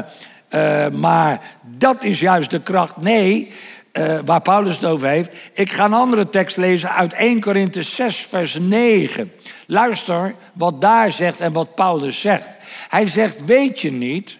uh, 0.50 0.88
maar 0.88 1.40
dat 1.62 2.04
is 2.04 2.20
juist 2.20 2.50
de 2.50 2.62
kracht. 2.62 2.96
Nee, 2.96 3.52
uh, 3.92 4.18
waar 4.24 4.40
Paulus 4.40 4.74
het 4.74 4.84
over 4.84 5.08
heeft. 5.08 5.36
Ik 5.52 5.72
ga 5.72 5.84
een 5.84 5.92
andere 5.92 6.28
tekst 6.28 6.56
lezen 6.56 6.90
uit 6.90 7.12
1 7.12 7.40
Korinthe 7.40 7.82
6, 7.82 8.16
vers 8.16 8.54
9. 8.60 9.32
Luister 9.66 10.34
wat 10.52 10.80
daar 10.80 11.10
zegt 11.10 11.40
en 11.40 11.52
wat 11.52 11.74
Paulus 11.74 12.20
zegt. 12.20 12.48
Hij 12.88 13.06
zegt: 13.06 13.44
Weet 13.44 13.80
je 13.80 13.92
niet 13.92 14.38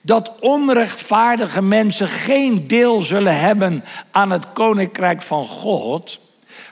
dat 0.00 0.32
onrechtvaardige 0.40 1.62
mensen 1.62 2.08
geen 2.08 2.66
deel 2.66 3.00
zullen 3.00 3.40
hebben 3.40 3.84
aan 4.10 4.30
het 4.30 4.52
koninkrijk 4.52 5.22
van 5.22 5.44
God? 5.46 6.20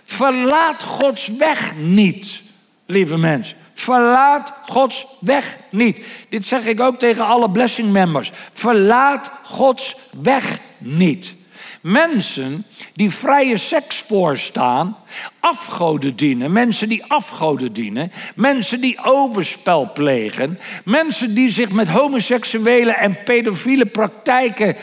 Verlaat 0.03 0.83
Gods 0.83 1.29
weg 1.38 1.77
niet, 1.77 2.42
lieve 2.87 3.16
mensen. 3.16 3.57
Verlaat 3.72 4.53
Gods 4.62 5.07
weg 5.20 5.59
niet. 5.70 6.07
Dit 6.29 6.44
zeg 6.44 6.64
ik 6.64 6.81
ook 6.81 6.98
tegen 6.98 7.27
alle 7.27 7.51
blessing 7.51 7.92
members. 7.92 8.31
Verlaat 8.53 9.31
Gods 9.42 9.96
weg 10.22 10.59
niet. 10.79 11.35
Mensen 11.83 12.66
die 12.95 13.11
vrije 13.11 13.57
seks 13.57 13.99
voorstaan, 14.01 14.97
afgoden 15.40 16.16
dienen, 16.16 16.53
mensen 16.53 16.88
die 16.88 17.05
afgoden 17.05 17.73
dienen, 17.73 18.12
mensen 18.35 18.81
die 18.81 18.99
overspel 19.05 19.90
plegen, 19.92 20.59
mensen 20.85 21.35
die 21.35 21.49
zich 21.49 21.71
met 21.71 21.88
homoseksuele 21.88 22.92
en 22.92 23.23
pedofiele 23.23 23.87
praktijken 23.87 24.77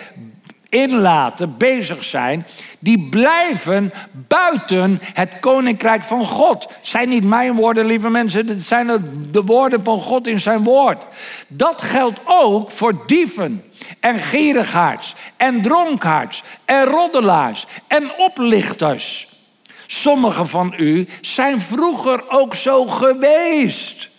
inlaten, 0.69 1.57
bezig 1.57 2.03
zijn, 2.03 2.45
die 2.79 3.09
blijven 3.09 3.93
buiten 4.27 4.99
het 5.13 5.29
koninkrijk 5.39 6.03
van 6.03 6.25
God. 6.25 6.67
Zijn 6.81 7.09
niet 7.09 7.25
mijn 7.25 7.55
woorden, 7.55 7.85
lieve 7.85 8.09
mensen, 8.09 8.47
het 8.47 8.61
zijn 8.61 8.87
de 9.31 9.43
woorden 9.43 9.83
van 9.83 10.01
God 10.01 10.27
in 10.27 10.39
zijn 10.39 10.63
woord. 10.63 11.03
Dat 11.47 11.81
geldt 11.81 12.19
ook 12.25 12.71
voor 12.71 13.07
dieven 13.07 13.63
en 13.99 14.17
gierigaards 14.19 15.13
en 15.37 15.61
dronkaards 15.61 16.43
en 16.65 16.85
roddelaars 16.85 17.65
en 17.87 18.11
oplichters. 18.17 19.27
Sommigen 19.87 20.47
van 20.47 20.73
u 20.77 21.07
zijn 21.21 21.61
vroeger 21.61 22.29
ook 22.29 22.55
zo 22.55 22.85
geweest. 22.85 24.09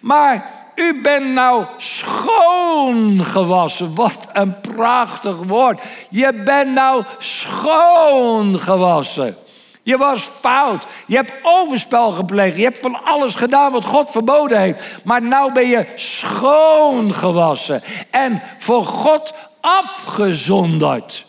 Maar 0.00 0.50
u 0.74 1.00
bent 1.02 1.32
nou 1.32 1.64
schoon 1.76 3.24
gewassen. 3.24 3.94
Wat 3.94 4.28
een 4.32 4.60
prachtig 4.60 5.36
woord. 5.46 5.80
Je 6.10 6.42
bent 6.44 6.70
nou 6.70 7.04
schoon 7.18 8.58
gewassen. 8.58 9.36
Je 9.82 9.96
was 9.96 10.30
fout. 10.40 10.86
Je 11.06 11.16
hebt 11.16 11.32
overspel 11.42 12.10
gepleegd. 12.10 12.56
Je 12.56 12.62
hebt 12.62 12.78
van 12.78 13.04
alles 13.04 13.34
gedaan 13.34 13.72
wat 13.72 13.84
God 13.84 14.10
verboden 14.10 14.60
heeft. 14.60 15.04
Maar 15.04 15.22
nou 15.22 15.52
ben 15.52 15.68
je 15.68 15.86
schoon 15.94 17.14
gewassen. 17.14 17.82
En 18.10 18.42
voor 18.58 18.86
God 18.86 19.34
afgezonderd. 19.60 21.26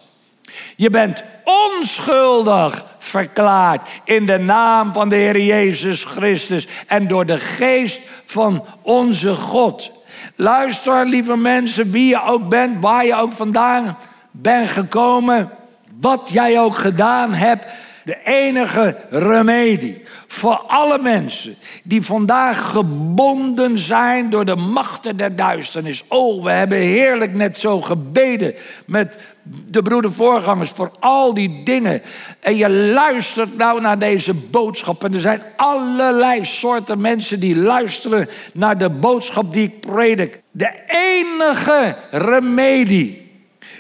Je 0.76 0.90
bent 0.90 1.24
onschuldig 1.44 2.86
verklaard 3.08 3.90
in 4.04 4.26
de 4.26 4.38
naam 4.38 4.94
van 4.94 5.10
de 5.10 5.16
Heer 5.16 5.40
Jezus 5.42 6.04
Christus 6.04 6.68
en 6.88 7.08
door 7.08 7.26
de 7.26 7.38
geest 7.38 8.00
van 8.26 8.66
onze 8.82 9.36
God. 9.36 9.92
Luister, 10.36 11.06
lieve 11.06 11.38
mensen, 11.38 11.92
wie 11.92 12.08
je 12.08 12.24
ook 12.24 12.50
bent, 12.50 12.82
waar 12.82 13.06
je 13.06 13.16
ook 13.16 13.34
vandaan 13.34 13.98
bent 14.32 14.70
gekomen, 14.70 15.52
wat 16.00 16.30
jij 16.32 16.60
ook 16.60 16.76
gedaan 16.76 17.34
hebt. 17.34 17.66
De 18.08 18.18
enige 18.24 18.96
remedie 19.10 20.02
voor 20.28 20.56
alle 20.68 21.00
mensen 21.00 21.56
die 21.84 22.02
vandaag 22.02 22.70
gebonden 22.70 23.78
zijn 23.78 24.30
door 24.30 24.46
de 24.46 24.56
machten 24.56 25.18
der 25.18 25.36
duisternis. 25.36 26.04
Oh, 26.08 26.44
we 26.44 26.50
hebben 26.50 26.78
heerlijk 26.78 27.34
net 27.34 27.58
zo 27.58 27.82
gebeden 27.82 28.54
met 28.86 29.18
de 29.44 29.82
broeder 29.82 30.14
voorgangers 30.14 30.70
voor 30.70 30.92
al 31.00 31.34
die 31.34 31.64
dingen. 31.64 32.02
En 32.40 32.56
je 32.56 32.70
luistert 32.70 33.58
nou 33.58 33.82
naar 33.82 34.00
deze 34.00 34.34
boodschap. 34.34 35.04
En 35.04 35.14
er 35.14 35.20
zijn 35.20 35.42
allerlei 35.56 36.46
soorten 36.46 37.02
mensen 37.02 37.40
die 37.40 37.56
luisteren 37.56 38.30
naar 38.54 38.78
de 38.78 38.90
boodschap 38.90 39.54
die 39.54 39.64
ik 39.64 39.80
predik. 39.80 40.42
De 40.52 40.72
enige 40.88 41.96
remedie 42.12 43.27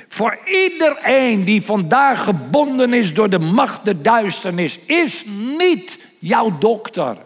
voor 0.07 0.37
iedereen 0.45 1.43
die 1.43 1.61
vandaag 1.61 2.23
gebonden 2.23 2.93
is 2.93 3.13
door 3.13 3.29
de 3.29 3.39
macht 3.39 3.85
der 3.85 4.01
duisternis, 4.01 4.79
is 4.85 5.23
niet 5.57 5.97
jouw 6.19 6.57
dokter. 6.57 7.17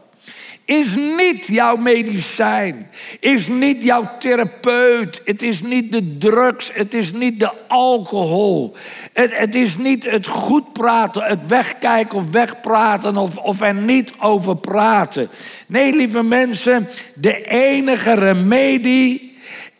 Is 0.65 0.95
niet 0.95 1.47
jouw 1.47 1.75
medicijn. 1.75 2.89
Is 3.19 3.47
niet 3.47 3.83
jouw 3.83 4.09
therapeut. 4.19 5.21
Het 5.25 5.41
is 5.41 5.61
niet 5.61 5.91
de 5.91 6.17
drugs. 6.17 6.69
Het 6.73 6.93
is 6.93 7.11
niet 7.11 7.39
de 7.39 7.51
alcohol. 7.67 8.75
Het, 9.13 9.37
het 9.37 9.55
is 9.55 9.77
niet 9.77 10.03
het 10.03 10.27
goed 10.27 10.73
praten, 10.73 11.23
het 11.23 11.47
wegkijken 11.47 12.17
of 12.17 12.31
wegpraten 12.31 13.17
of, 13.17 13.37
of 13.37 13.61
er 13.61 13.73
niet 13.73 14.13
over 14.19 14.55
praten. 14.55 15.29
Nee, 15.67 15.95
lieve 15.95 16.23
mensen, 16.23 16.87
de 17.15 17.41
enige 17.47 18.13
remedie 18.13 19.30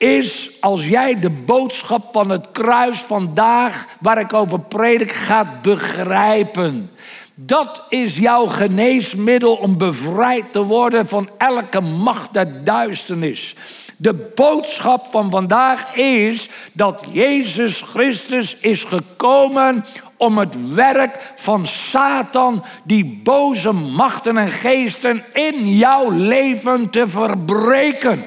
is 0.01 0.49
als 0.59 0.87
jij 0.87 1.19
de 1.19 1.29
boodschap 1.29 2.09
van 2.11 2.29
het 2.29 2.47
kruis 2.51 2.99
vandaag, 2.99 3.85
waar 3.99 4.19
ik 4.19 4.33
over 4.33 4.59
predik, 4.59 5.11
gaat 5.11 5.61
begrijpen. 5.61 6.91
Dat 7.35 7.83
is 7.89 8.17
jouw 8.17 8.45
geneesmiddel 8.45 9.55
om 9.55 9.77
bevrijd 9.77 10.53
te 10.53 10.63
worden 10.63 11.07
van 11.07 11.29
elke 11.37 11.81
macht 11.81 12.33
der 12.33 12.63
duisternis. 12.63 13.55
De 13.97 14.31
boodschap 14.35 15.07
van 15.11 15.29
vandaag 15.29 15.95
is 15.95 16.49
dat 16.73 17.03
Jezus 17.11 17.81
Christus 17.81 18.57
is 18.59 18.83
gekomen 18.83 19.85
om 20.17 20.37
het 20.37 20.73
werk 20.73 21.31
van 21.35 21.67
Satan, 21.67 22.63
die 22.83 23.19
boze 23.23 23.71
machten 23.71 24.37
en 24.37 24.49
geesten 24.49 25.23
in 25.33 25.75
jouw 25.77 26.09
leven 26.09 26.89
te 26.89 27.07
verbreken. 27.07 28.25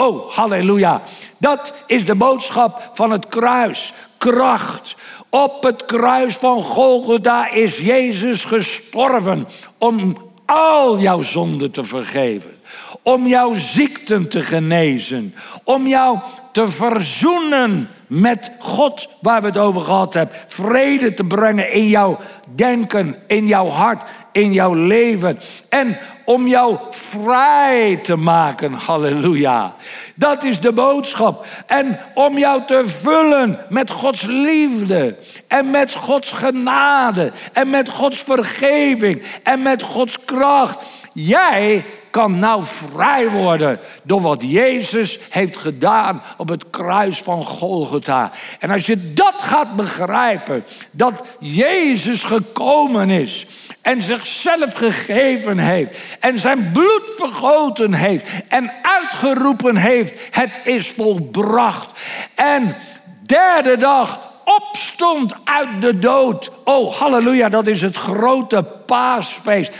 Oh, 0.00 0.30
halleluja. 0.30 1.02
Dat 1.38 1.74
is 1.86 2.04
de 2.04 2.14
boodschap 2.14 2.90
van 2.92 3.10
het 3.10 3.28
kruis. 3.28 3.92
Kracht. 4.18 4.94
Op 5.28 5.62
het 5.62 5.84
kruis 5.84 6.34
van 6.34 6.62
Golgotha 6.62 7.50
is 7.50 7.78
Jezus 7.78 8.44
gestorven 8.44 9.46
om 9.78 10.16
al 10.46 10.98
jouw 10.98 11.22
zonden 11.22 11.70
te 11.70 11.84
vergeven. 11.84 12.59
Om 13.02 13.26
jouw 13.26 13.54
ziekten 13.54 14.28
te 14.28 14.40
genezen. 14.40 15.34
Om 15.64 15.86
jou 15.86 16.18
te 16.52 16.68
verzoenen 16.68 17.88
met 18.06 18.50
God, 18.58 19.08
waar 19.20 19.40
we 19.40 19.46
het 19.46 19.58
over 19.58 19.80
gehad 19.80 20.14
hebben. 20.14 20.36
Vrede 20.46 21.14
te 21.14 21.24
brengen 21.24 21.72
in 21.72 21.88
jouw 21.88 22.18
denken, 22.54 23.16
in 23.26 23.46
jouw 23.46 23.68
hart, 23.68 24.10
in 24.32 24.52
jouw 24.52 24.74
leven. 24.74 25.38
En 25.68 25.98
om 26.24 26.46
jou 26.46 26.78
vrij 26.90 27.96
te 27.96 28.16
maken. 28.16 28.72
Halleluja. 28.72 29.74
Dat 30.14 30.44
is 30.44 30.60
de 30.60 30.72
boodschap. 30.72 31.46
En 31.66 31.98
om 32.14 32.38
jou 32.38 32.62
te 32.66 32.80
vullen 32.84 33.58
met 33.68 33.90
Gods 33.90 34.22
liefde. 34.22 35.16
En 35.48 35.70
met 35.70 35.94
Gods 35.94 36.32
genade. 36.32 37.32
En 37.52 37.70
met 37.70 37.88
Gods 37.88 38.22
vergeving. 38.22 39.22
En 39.42 39.62
met 39.62 39.82
Gods 39.82 40.24
kracht. 40.24 40.88
Jij 41.12 41.84
kan 42.10 42.38
nou 42.38 42.64
vrij 42.64 43.30
worden 43.30 43.80
door 44.02 44.20
wat 44.20 44.42
Jezus 44.42 45.18
heeft 45.30 45.58
gedaan 45.58 46.22
op 46.36 46.48
het 46.48 46.70
kruis 46.70 47.18
van 47.18 47.44
Golgotha. 47.44 48.30
En 48.58 48.70
als 48.70 48.86
je 48.86 49.12
dat 49.12 49.42
gaat 49.42 49.76
begrijpen, 49.76 50.64
dat 50.90 51.22
Jezus 51.38 52.22
gekomen 52.22 53.10
is 53.10 53.46
en 53.82 54.02
zichzelf 54.02 54.72
gegeven 54.72 55.58
heeft 55.58 55.98
en 56.20 56.38
zijn 56.38 56.72
bloed 56.72 57.12
vergoten 57.16 57.94
heeft 57.94 58.30
en 58.48 58.72
uitgeroepen 58.82 59.76
heeft, 59.76 60.28
het 60.30 60.60
is 60.64 60.88
volbracht. 60.88 62.00
En 62.34 62.76
derde 63.22 63.76
dag 63.76 64.20
opstond 64.44 65.34
uit 65.44 65.80
de 65.80 65.98
dood. 65.98 66.50
Oh, 66.64 66.92
halleluja, 66.94 67.48
dat 67.48 67.66
is 67.66 67.82
het 67.82 67.96
grote 67.96 68.62
paasfeest 68.86 69.76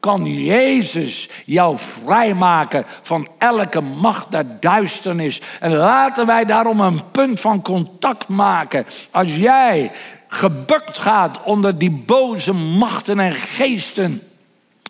kan 0.00 0.44
Jezus 0.44 1.28
jou 1.44 1.78
vrijmaken 1.78 2.84
van 3.02 3.28
elke 3.38 3.80
macht 3.80 4.30
der 4.30 4.60
duisternis. 4.60 5.40
En 5.60 5.74
laten 5.74 6.26
wij 6.26 6.44
daarom 6.44 6.80
een 6.80 7.10
punt 7.10 7.40
van 7.40 7.62
contact 7.62 8.28
maken. 8.28 8.86
Als 9.10 9.36
jij 9.36 9.90
gebukt 10.28 10.98
gaat 10.98 11.42
onder 11.42 11.78
die 11.78 11.90
boze 11.90 12.52
machten 12.52 13.20
en 13.20 13.34
geesten. 13.34 14.22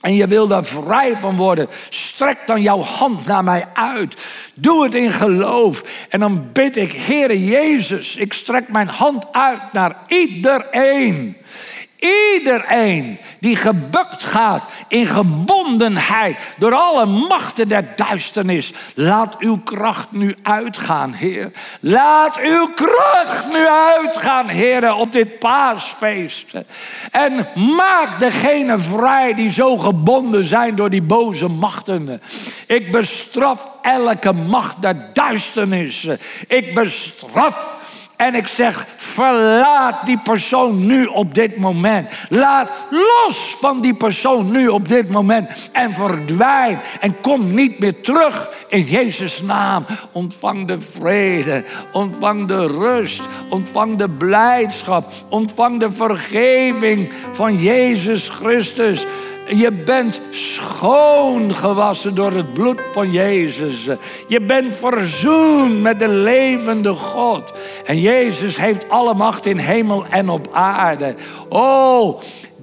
En 0.01 0.15
je 0.15 0.27
wil 0.27 0.47
daar 0.47 0.65
vrij 0.65 1.17
van 1.17 1.37
worden. 1.37 1.69
Strek 1.89 2.39
dan 2.47 2.63
jouw 2.63 2.81
hand 2.81 3.27
naar 3.27 3.45
mij 3.45 3.67
uit. 3.75 4.17
Doe 4.55 4.85
het 4.85 4.95
in 4.95 5.13
geloof. 5.13 6.07
En 6.09 6.21
dan 6.21 6.49
bid 6.53 6.77
ik, 6.77 6.93
Heere 6.93 7.45
Jezus, 7.45 8.17
ik 8.17 8.33
strek 8.33 8.69
mijn 8.69 8.89
hand 8.89 9.33
uit 9.33 9.73
naar 9.73 9.97
iedereen 10.07 11.37
Iedereen 12.35 13.19
die 13.41 13.57
gebukt 13.57 14.25
gaat 14.25 14.65
in 14.89 15.07
gebondenheid 15.07 16.39
door 16.59 16.75
alle 16.75 17.07
machten 17.07 17.69
der 17.69 17.93
duisternis, 17.97 18.73
laat 18.95 19.39
uw 19.39 19.59
kracht 19.59 20.13
nu 20.13 20.35
uitgaan, 20.43 21.13
Heer. 21.13 21.51
Laat 21.81 22.39
uw 22.39 22.69
kracht 22.75 23.49
nu 23.53 23.69
uitgaan, 23.69 24.49
Heer, 24.49 24.95
op 24.95 25.13
dit 25.13 25.39
paasfeest. 25.39 26.55
En 27.11 27.47
maak 27.77 28.21
degene 28.21 28.79
vrij 28.79 29.35
die 29.35 29.51
zo 29.51 29.79
gebonden 29.79 30.45
zijn 30.45 30.77
door 30.77 30.91
die 30.91 31.03
boze 31.03 31.49
machten. 31.49 32.21
Ik 32.67 32.91
bestraf 32.91 33.69
elke 33.83 34.33
macht 34.33 34.83
der 34.83 35.11
duisternis. 35.13 36.07
Ik 36.47 36.75
bestraf 36.75 37.76
en 38.17 38.35
ik 38.35 38.47
zeg, 38.47 38.87
verlaat 38.97 40.07
die 40.07 40.19
persoon 40.19 40.87
nu 40.87 41.05
op 41.05 41.35
dit 41.35 41.57
moment. 41.57 42.11
Laat 42.29 42.73
los 42.91 43.57
van 43.61 43.81
die 43.81 43.95
persoon 43.95 44.51
nu 44.51 44.69
op 44.69 44.89
dit 44.89 45.11
moment. 45.11 45.71
En 45.73 45.95
verdwijn. 45.95 46.81
En 47.01 47.21
kom 47.21 47.55
niet 47.55 47.79
meer 47.79 48.01
terug 48.01 48.51
in 48.69 48.83
Jezus' 48.83 49.43
naam. 49.43 49.85
Ontvang 50.13 50.67
de 50.67 50.81
vrede. 50.81 51.65
Ontvang 51.93 52.49
de 52.49 52.67
rust. 52.67 53.23
Ontvang 53.49 53.97
de 53.97 54.09
blijdschap. 54.09 55.13
Ontvang 55.29 55.81
de 55.81 55.91
vergeving 55.91 57.13
van 57.33 57.57
Jezus 57.57 58.29
Christus. 58.29 59.05
Je 59.49 59.73
bent 59.73 60.21
schoongewassen 60.31 62.15
door 62.15 62.33
het 62.33 62.53
bloed 62.53 62.81
van 62.93 63.11
Jezus. 63.11 63.89
Je 64.29 64.41
bent 64.41 64.75
verzoend 64.75 65.83
met 65.83 65.99
de 65.99 66.09
levende 66.09 66.93
God. 66.93 67.53
En 67.85 68.01
Jezus 68.01 68.57
heeft 68.57 68.89
alle 68.89 69.15
macht 69.15 69.47
in 69.47 69.59
hemel 69.59 70.05
en 70.11 70.29
op 70.29 70.49
aarde. 70.53 71.15
Oh, 71.49 72.21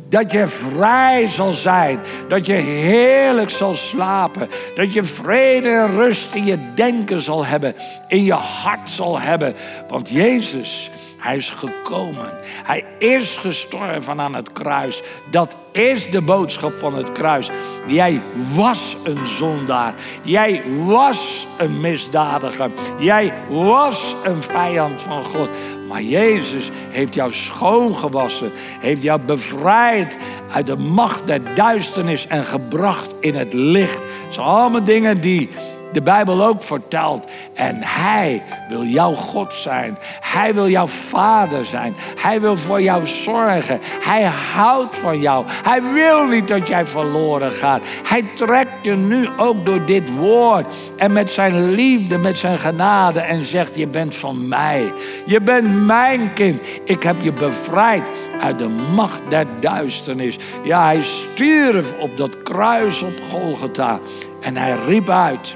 dat 0.10 0.32
je 0.32 0.48
vrij 0.48 1.28
zal 1.28 1.54
zijn. 1.54 2.00
Dat 2.28 2.46
je 2.46 2.54
heerlijk 2.54 3.50
zal 3.50 3.74
slapen. 3.74 4.50
Dat 4.76 4.94
je 4.94 5.04
vrede 5.04 5.70
en 5.70 5.92
rust 5.92 6.34
in 6.34 6.46
je 6.46 6.74
denken 6.74 7.20
zal 7.20 7.46
hebben. 7.46 7.76
In 8.08 8.24
je 8.24 8.34
hart 8.34 8.90
zal 8.90 9.20
hebben. 9.20 9.56
Want 9.88 10.10
Jezus 10.10 10.90
hij 11.24 11.36
is 11.36 11.50
gekomen. 11.50 12.32
Hij 12.64 12.86
is 13.00 13.36
gestorven 13.36 14.22
aan 14.22 14.36
het 14.36 14.52
kruis. 14.52 15.02
Dat 15.30 15.56
is 15.74 16.12
de 16.12 16.22
boodschap 16.22 16.74
van 16.74 16.96
het 16.96 17.12
kruis. 17.12 17.50
Jij 17.88 18.24
was 18.56 18.98
een 19.04 19.28
zondaar. 19.28 19.94
Jij 20.22 20.64
was 20.86 21.48
een 21.58 21.80
misdadiger. 21.80 22.72
Jij 23.00 23.34
was 23.50 24.16
een 24.24 24.44
vijand 24.44 25.02
van 25.02 25.24
God. 25.24 25.50
Maar 25.88 26.02
Jezus 26.02 26.70
heeft 26.90 27.14
jou 27.14 27.32
schoongewassen. 27.32 28.52
Heeft 28.80 29.02
jou 29.02 29.22
bevrijd 29.22 30.18
uit 30.52 30.68
de 30.68 30.78
macht 30.78 31.28
der 31.28 31.56
duisternis 31.56 32.28
en 32.28 32.44
gebracht 32.44 33.16
in 33.20 33.36
het 33.36 33.54
licht. 33.54 34.04
Het 34.04 34.34
zijn 34.34 34.48
allemaal 34.48 34.84
dingen 34.84 35.22
die 35.22 35.50
de 35.94 36.02
Bijbel 36.02 36.46
ook 36.46 36.64
vertelt. 36.64 37.32
En 37.54 37.78
Hij 37.80 38.44
wil 38.70 38.84
jouw 38.84 39.14
God 39.14 39.54
zijn. 39.54 39.98
Hij 40.20 40.54
wil 40.54 40.70
jouw 40.70 40.88
vader 40.88 41.66
zijn. 41.66 41.96
Hij 42.20 42.42
wil 42.42 42.58
voor 42.58 42.82
jou 42.82 43.08
zorgen. 43.08 43.80
Hij 44.02 44.24
houdt 44.24 44.96
van 44.96 45.20
jou. 45.20 45.46
Hij 45.48 45.84
wil 45.84 46.26
niet 46.26 46.48
dat 46.48 46.68
jij 46.68 46.86
verloren 46.86 47.52
gaat. 47.52 47.86
Hij 48.04 48.24
trekt 48.36 48.86
je 48.86 48.96
nu 48.96 49.28
ook 49.38 49.66
door 49.66 49.86
dit 49.86 50.16
woord. 50.16 50.76
En 50.98 51.12
met 51.12 51.32
zijn 51.32 51.72
liefde, 51.72 52.18
met 52.18 52.38
zijn 52.38 52.58
genade. 52.58 53.20
En 53.20 53.44
zegt, 53.44 53.76
je 53.76 53.88
bent 53.88 54.16
van 54.16 54.48
mij. 54.48 54.94
Je 55.26 55.42
bent 55.42 55.86
mijn 55.86 56.34
kind. 56.34 56.62
Ik 56.84 57.04
heb 57.04 57.22
je 57.22 57.34
bevrijd 57.34 58.04
uit 58.42 58.60
de 58.60 58.70
macht 58.96 59.22
der 59.30 59.48
duisternis. 59.60 60.38
Ja, 60.64 60.84
hij 60.84 61.02
stierf 61.02 61.94
op 62.00 62.18
dat 62.18 62.44
kruis 62.44 63.02
op 63.02 63.22
Golgotha. 63.32 64.00
En 64.42 64.58
hij 64.58 64.76
riep 64.86 65.10
uit. 65.10 65.56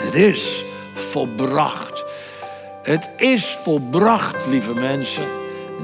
Het 0.00 0.14
is 0.14 0.64
volbracht. 0.92 2.04
Het 2.82 3.10
is 3.16 3.58
volbracht, 3.62 4.46
lieve 4.46 4.74
mensen. 4.74 5.24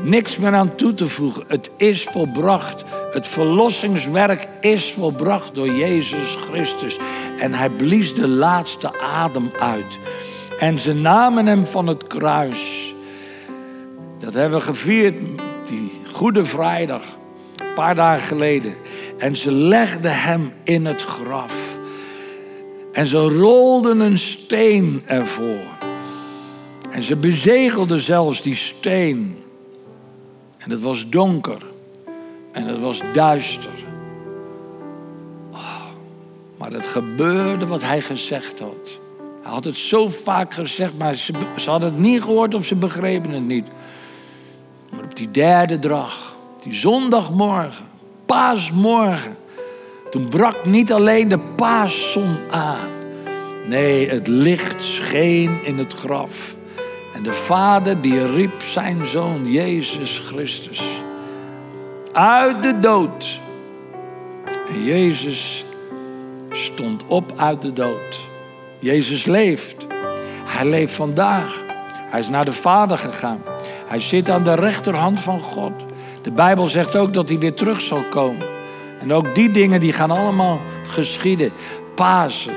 Niks 0.03 0.37
meer 0.37 0.55
aan 0.55 0.75
toe 0.75 0.95
te 0.95 1.07
voegen. 1.07 1.45
Het 1.49 1.71
is 1.77 2.05
volbracht. 2.05 2.85
Het 3.11 3.27
verlossingswerk 3.27 4.49
is 4.61 4.93
volbracht 4.93 5.55
door 5.55 5.69
Jezus 5.69 6.37
Christus. 6.47 6.97
En 7.39 7.55
hij 7.55 7.71
blies 7.71 8.14
de 8.14 8.29
laatste 8.29 9.01
adem 9.01 9.51
uit. 9.59 9.99
En 10.59 10.81
ze 10.81 10.93
namen 10.93 11.47
hem 11.47 11.67
van 11.67 11.87
het 11.87 12.07
kruis. 12.07 12.95
Dat 14.19 14.35
hebben 14.35 14.59
we 14.59 14.64
gevierd, 14.64 15.19
die 15.64 16.01
Goede 16.12 16.45
Vrijdag, 16.45 17.03
een 17.57 17.75
paar 17.75 17.95
dagen 17.95 18.27
geleden. 18.27 18.75
En 19.19 19.37
ze 19.37 19.53
legden 19.53 20.21
hem 20.21 20.53
in 20.64 20.87
het 20.87 21.03
graf. 21.03 21.66
En 22.97 23.07
ze 23.07 23.19
rolden 23.19 24.01
een 24.01 24.19
steen 24.19 25.03
ervoor. 25.07 25.67
En 26.91 27.03
ze 27.03 27.17
bezegelden 27.17 28.01
zelfs 28.01 28.43
die 28.43 28.55
steen. 28.55 29.39
En 30.59 30.71
het 30.71 30.81
was 30.81 31.09
donker. 31.09 31.63
En 32.53 32.67
het 32.67 32.81
was 32.81 33.01
duister. 33.13 33.71
Oh, 35.53 35.85
maar 36.59 36.73
het 36.73 36.87
gebeurde 36.87 37.67
wat 37.67 37.83
hij 37.83 38.01
gezegd 38.01 38.61
had. 38.61 38.99
Hij 39.43 39.53
had 39.53 39.65
het 39.65 39.77
zo 39.77 40.09
vaak 40.09 40.55
gezegd, 40.55 40.99
maar 40.99 41.15
ze, 41.15 41.33
ze 41.57 41.71
hadden 41.71 41.91
het 41.91 41.99
niet 41.99 42.23
gehoord 42.23 42.55
of 42.55 42.65
ze 42.65 42.75
begrepen 42.75 43.31
het 43.31 43.47
niet. 43.47 43.67
Maar 44.91 45.05
op 45.05 45.17
die 45.17 45.31
derde 45.31 45.79
dag, 45.79 46.37
die 46.63 46.75
zondagmorgen, 46.75 47.87
paasmorgen, 48.27 49.37
toen 50.17 50.29
brak 50.29 50.67
niet 50.67 50.93
alleen 50.93 51.29
de 51.29 51.39
paaszon 51.39 52.39
aan. 52.51 52.89
Nee, 53.67 54.09
het 54.09 54.27
licht 54.27 54.85
scheen 54.85 55.64
in 55.64 55.79
het 55.79 55.93
graf. 55.93 56.55
En 57.14 57.23
de 57.23 57.33
vader 57.33 58.01
die 58.01 58.27
riep 58.27 58.62
zijn 58.62 59.07
zoon 59.07 59.53
Jezus 59.53 60.19
Christus 60.19 60.83
uit 62.12 62.62
de 62.62 62.79
dood. 62.79 63.41
En 64.69 64.85
Jezus 64.85 65.64
stond 66.51 67.03
op 67.07 67.33
uit 67.37 67.62
de 67.62 67.73
dood. 67.73 68.21
Jezus 68.79 69.25
leeft. 69.25 69.87
Hij 70.45 70.67
leeft 70.67 70.95
vandaag. 70.95 71.64
Hij 72.11 72.21
is 72.21 72.29
naar 72.29 72.45
de 72.45 72.53
Vader 72.53 72.99
gegaan. 72.99 73.41
Hij 73.87 74.01
zit 74.01 74.31
aan 74.31 74.45
de 74.45 74.55
rechterhand 74.55 75.21
van 75.21 75.41
God. 75.41 75.73
De 76.23 76.31
Bijbel 76.31 76.67
zegt 76.67 76.97
ook 76.97 77.14
dat 77.14 77.29
hij 77.29 77.39
weer 77.39 77.55
terug 77.55 77.81
zal 77.81 78.03
komen. 78.11 78.56
En 79.01 79.13
ook 79.13 79.35
die 79.35 79.51
dingen 79.51 79.81
die 79.81 79.93
gaan 79.93 80.11
allemaal 80.11 80.61
geschieden. 80.89 81.53
Pasen 81.95 82.53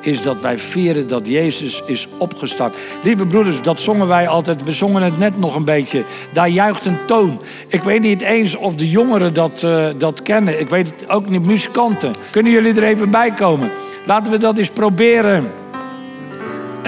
is 0.00 0.22
dat 0.22 0.40
wij 0.40 0.58
vieren 0.58 1.08
dat 1.08 1.26
Jezus 1.26 1.82
is 1.86 2.08
opgestaan. 2.18 2.72
Lieve 3.02 3.26
broeders, 3.26 3.62
dat 3.62 3.80
zongen 3.80 4.08
wij 4.08 4.28
altijd. 4.28 4.64
We 4.64 4.72
zongen 4.72 5.02
het 5.02 5.18
net 5.18 5.38
nog 5.38 5.54
een 5.54 5.64
beetje. 5.64 6.04
Daar 6.32 6.48
juicht 6.48 6.86
een 6.86 6.98
toon. 7.06 7.40
Ik 7.68 7.82
weet 7.82 8.02
niet 8.02 8.20
eens 8.20 8.56
of 8.56 8.74
de 8.74 8.90
jongeren 8.90 9.34
dat, 9.34 9.62
uh, 9.62 9.86
dat 9.98 10.22
kennen. 10.22 10.60
Ik 10.60 10.68
weet 10.68 10.90
het 10.90 11.08
ook 11.10 11.28
niet. 11.28 11.44
Muzikanten. 11.44 12.14
Kunnen 12.30 12.52
jullie 12.52 12.74
er 12.74 12.82
even 12.82 13.10
bij 13.10 13.30
komen? 13.30 13.70
Laten 14.06 14.32
we 14.32 14.38
dat 14.38 14.58
eens 14.58 14.70
proberen. 14.70 15.52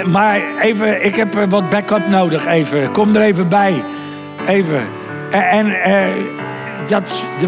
Maar 0.06 0.40
even, 0.60 1.04
ik 1.04 1.14
heb 1.14 1.34
wat 1.34 1.70
backup 1.70 2.08
nodig 2.08 2.46
even. 2.46 2.92
Kom 2.92 3.16
er 3.16 3.22
even 3.22 3.48
bij. 3.48 3.82
Even. 4.46 4.82
En... 5.30 5.66
Uh, 5.66 6.47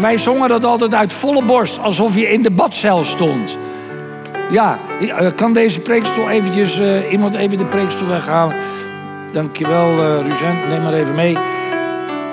wij 0.01 0.17
zongen 0.17 0.49
dat 0.49 0.63
altijd 0.63 0.93
uit 0.93 1.13
volle 1.13 1.43
borst, 1.43 1.79
alsof 1.79 2.15
je 2.15 2.29
in 2.29 2.41
de 2.41 2.51
badcel 2.51 3.03
stond. 3.03 3.57
Ja, 4.51 4.79
kan 5.35 5.53
deze 5.53 5.79
preekstoel 5.79 6.29
eventjes, 6.29 6.79
uh, 6.79 7.11
iemand 7.11 7.35
even 7.35 7.57
de 7.57 7.65
preekstoel 7.65 8.07
weghalen? 8.07 8.55
Dankjewel, 9.31 9.89
uh, 9.89 10.17
Ruzent. 10.17 10.67
Neem 10.67 10.83
maar 10.83 10.93
even 10.93 11.15
mee. 11.15 11.37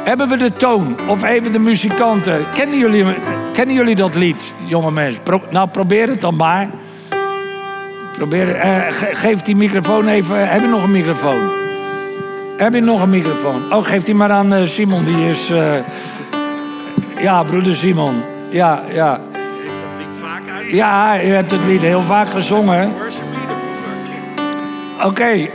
Hebben 0.04 0.28
we 0.28 0.36
de 0.36 0.52
toon? 0.52 0.96
Of 1.06 1.22
even 1.22 1.52
de 1.52 1.58
muzikanten? 1.58 2.46
Kennen 2.54 2.78
jullie, 2.78 3.04
kennen 3.52 3.74
jullie 3.74 3.94
dat 3.94 4.14
lied, 4.14 4.54
jonge 4.66 4.90
mensen? 4.90 5.22
Nou, 5.50 5.68
probeer 5.68 6.08
het 6.08 6.20
dan 6.20 6.36
maar. 6.36 6.68
Probeer, 8.12 8.56
uh, 8.56 8.82
geef 9.12 9.42
die 9.42 9.56
microfoon 9.56 10.08
even. 10.08 10.48
Heb 10.48 10.60
je 10.60 10.66
nog 10.66 10.82
een 10.82 10.90
microfoon? 10.90 11.50
Heb 12.56 12.74
je 12.74 12.80
nog 12.80 13.02
een 13.02 13.10
microfoon? 13.10 13.72
Oh, 13.72 13.84
geef 13.84 14.02
die 14.02 14.14
maar 14.14 14.30
aan 14.30 14.66
Simon. 14.66 15.04
Die 15.04 15.28
is... 15.28 15.50
Ja, 17.20 17.42
broeder 17.42 17.74
Simon. 17.74 18.22
Ja, 18.50 18.82
ja. 18.92 19.10
Dat 19.10 19.20
lied 19.98 20.06
vaak 20.20 20.42
uit? 20.56 20.70
Ja, 20.70 21.22
u 21.22 21.26
hebt 21.26 21.50
het 21.50 21.64
lied 21.64 21.82
heel 21.82 22.02
vaak 22.02 22.28
gezongen. 22.28 22.92
Oké. 25.04 25.32
Uh, 25.32 25.48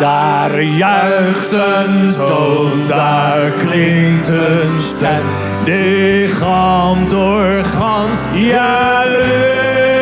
daar 0.00 0.62
juicht 0.62 1.52
een 1.52 2.12
toon, 2.16 2.86
daar 2.86 3.50
klinkt 3.50 4.28
een 4.28 4.80
stem. 4.80 5.22
Galmt 6.38 7.10
door 7.10 7.64
gans 7.64 8.18
Jeruzalem. 8.32 9.93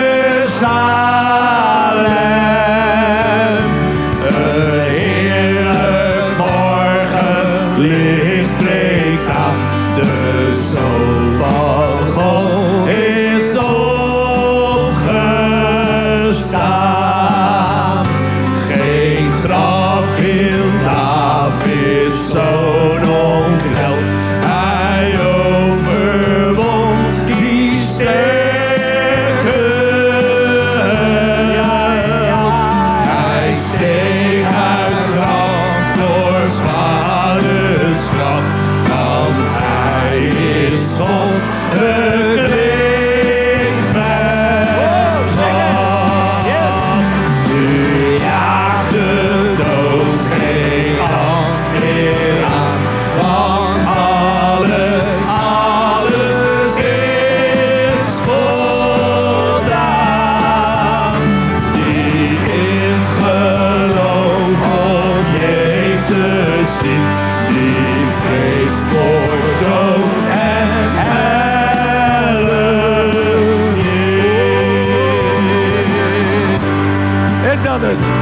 Is 77.73 78.22